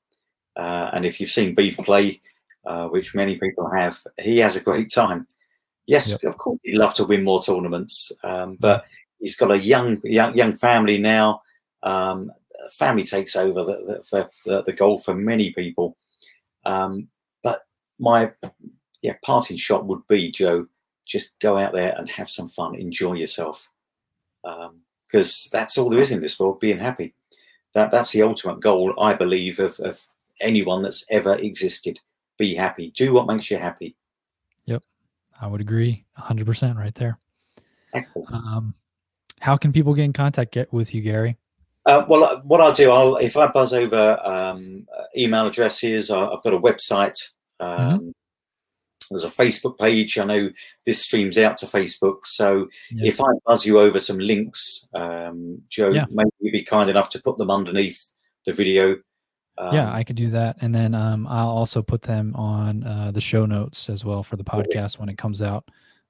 [0.57, 2.21] Uh, and if you've seen Beef play,
[2.67, 5.27] uh, which many people have, he has a great time.
[5.87, 6.23] Yes, yep.
[6.25, 8.85] of course, he'd love to win more tournaments, um, but
[9.19, 11.43] he's got a young, young, young family now.
[11.83, 12.33] Um,
[12.73, 15.97] family takes over the, the, for the, the goal for many people.
[16.65, 17.09] Um,
[17.43, 17.61] but
[17.99, 18.33] my
[19.03, 20.67] yeah parting shot would be Joe,
[21.07, 23.71] just go out there and have some fun, enjoy yourself,
[24.43, 26.61] because um, that's all there is in this world.
[26.61, 27.15] Being happy.
[27.75, 30.01] That that's the ultimate goal, I believe, of, of
[30.41, 31.99] anyone that's ever existed.
[32.39, 32.91] Be happy.
[32.91, 33.97] Do what makes you happy.
[34.67, 34.83] Yep,
[35.41, 37.19] I would agree, hundred percent, right there.
[37.93, 38.33] Excellent.
[38.33, 38.75] Um,
[39.41, 41.37] how can people get in contact get with you, Gary?
[41.87, 46.11] Uh, well, uh, what I'll do, I'll if I buzz over um, uh, email addresses,
[46.11, 47.19] I've got a website.
[47.61, 48.11] Um, mm-hmm.
[49.09, 50.19] There's a Facebook page.
[50.19, 50.51] I know
[50.87, 53.09] this streams out to Facebook, so yeah.
[53.09, 56.07] if I buzz you over some links, um, Joe, yeah.
[56.11, 58.13] maybe you'd be kind enough to put them underneath
[58.47, 58.97] the video.
[59.59, 63.11] yeah, um, I could do that, and then um, I'll also put them on uh,
[63.13, 65.69] the show notes as well for the podcast when it comes out,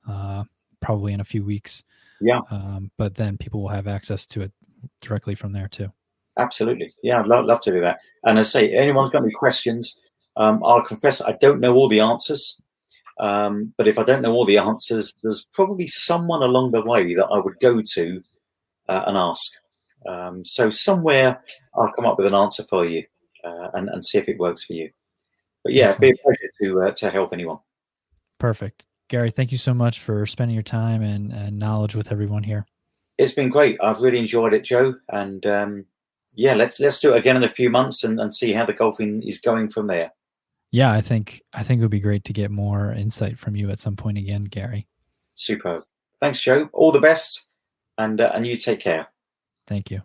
[0.09, 0.45] uh,
[0.80, 1.82] probably in a few weeks.
[2.20, 2.40] Yeah.
[2.51, 4.53] Um, but then people will have access to it
[5.01, 5.92] directly from there too.
[6.38, 6.92] Absolutely.
[7.03, 8.01] Yeah, I'd love, love to do that.
[8.24, 9.97] And I say, anyone's got any questions,
[10.36, 12.61] um, I'll confess I don't know all the answers.
[13.19, 17.15] Um, but if I don't know all the answers, there's probably someone along the way
[17.15, 18.23] that I would go to
[18.89, 19.53] uh, and ask.
[20.07, 21.41] Um, so somewhere
[21.75, 23.05] I'll come up with an answer for you
[23.45, 24.91] uh, and, and see if it works for you.
[25.62, 27.59] But yeah, it'd be a pleasure to uh, to help anyone.
[28.39, 29.31] Perfect, Gary.
[29.31, 32.67] Thank you so much for spending your time and, and knowledge with everyone here
[33.19, 33.79] it's been great.
[33.83, 34.95] I've really enjoyed it, Joe.
[35.09, 35.85] And um,
[36.35, 38.73] yeah, let's let's do it again in a few months and, and see how the
[38.73, 40.12] golfing is going from there.
[40.75, 43.70] Yeah, I think I think it would be great to get more insight from you
[43.70, 44.89] at some point again, Gary.
[45.37, 45.85] Superb.
[46.18, 46.68] Thanks, Joe.
[46.72, 47.49] All the best,
[47.97, 49.07] and uh, and you take care.
[49.68, 50.03] Thank you.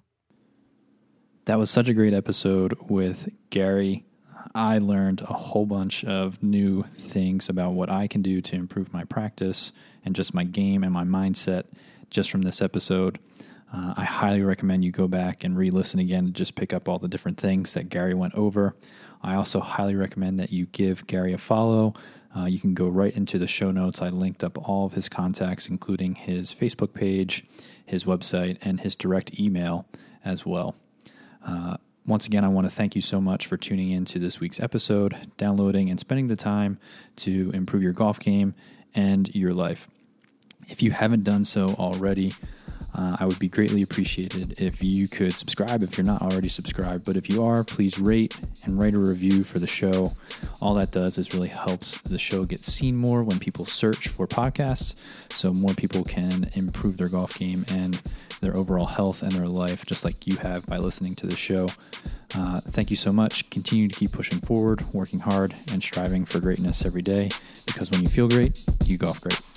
[1.46, 4.06] That was such a great episode with Gary.
[4.54, 8.94] I learned a whole bunch of new things about what I can do to improve
[8.94, 9.72] my practice
[10.06, 11.64] and just my game and my mindset
[12.12, 13.18] just from this episode.
[13.74, 16.88] Uh, I highly recommend you go back and re listen again and just pick up
[16.88, 18.76] all the different things that Gary went over.
[19.22, 21.94] I also highly recommend that you give Gary a follow.
[22.36, 24.02] Uh, you can go right into the show notes.
[24.02, 27.46] I linked up all of his contacts, including his Facebook page,
[27.86, 29.86] his website, and his direct email
[30.24, 30.76] as well.
[31.46, 34.40] Uh, once again, I want to thank you so much for tuning in to this
[34.40, 36.80] week's episode, downloading, and spending the time
[37.18, 38.56] to improve your golf game
[38.96, 39.88] and your life.
[40.68, 42.32] If you haven't done so already,
[42.94, 47.06] uh, I would be greatly appreciated if you could subscribe if you're not already subscribed.
[47.06, 50.14] But if you are, please rate and write a review for the show.
[50.62, 54.28] All that does is really helps the show get seen more when people search for
[54.28, 54.96] podcasts,
[55.30, 58.02] so more people can improve their golf game and
[58.42, 61.68] their overall health and their life, just like you have by listening to the show.
[62.36, 63.50] Uh, thank you so much.
[63.50, 67.30] Continue to keep pushing forward, working hard, and striving for greatness every day
[67.66, 69.49] because when you feel great, you golf great.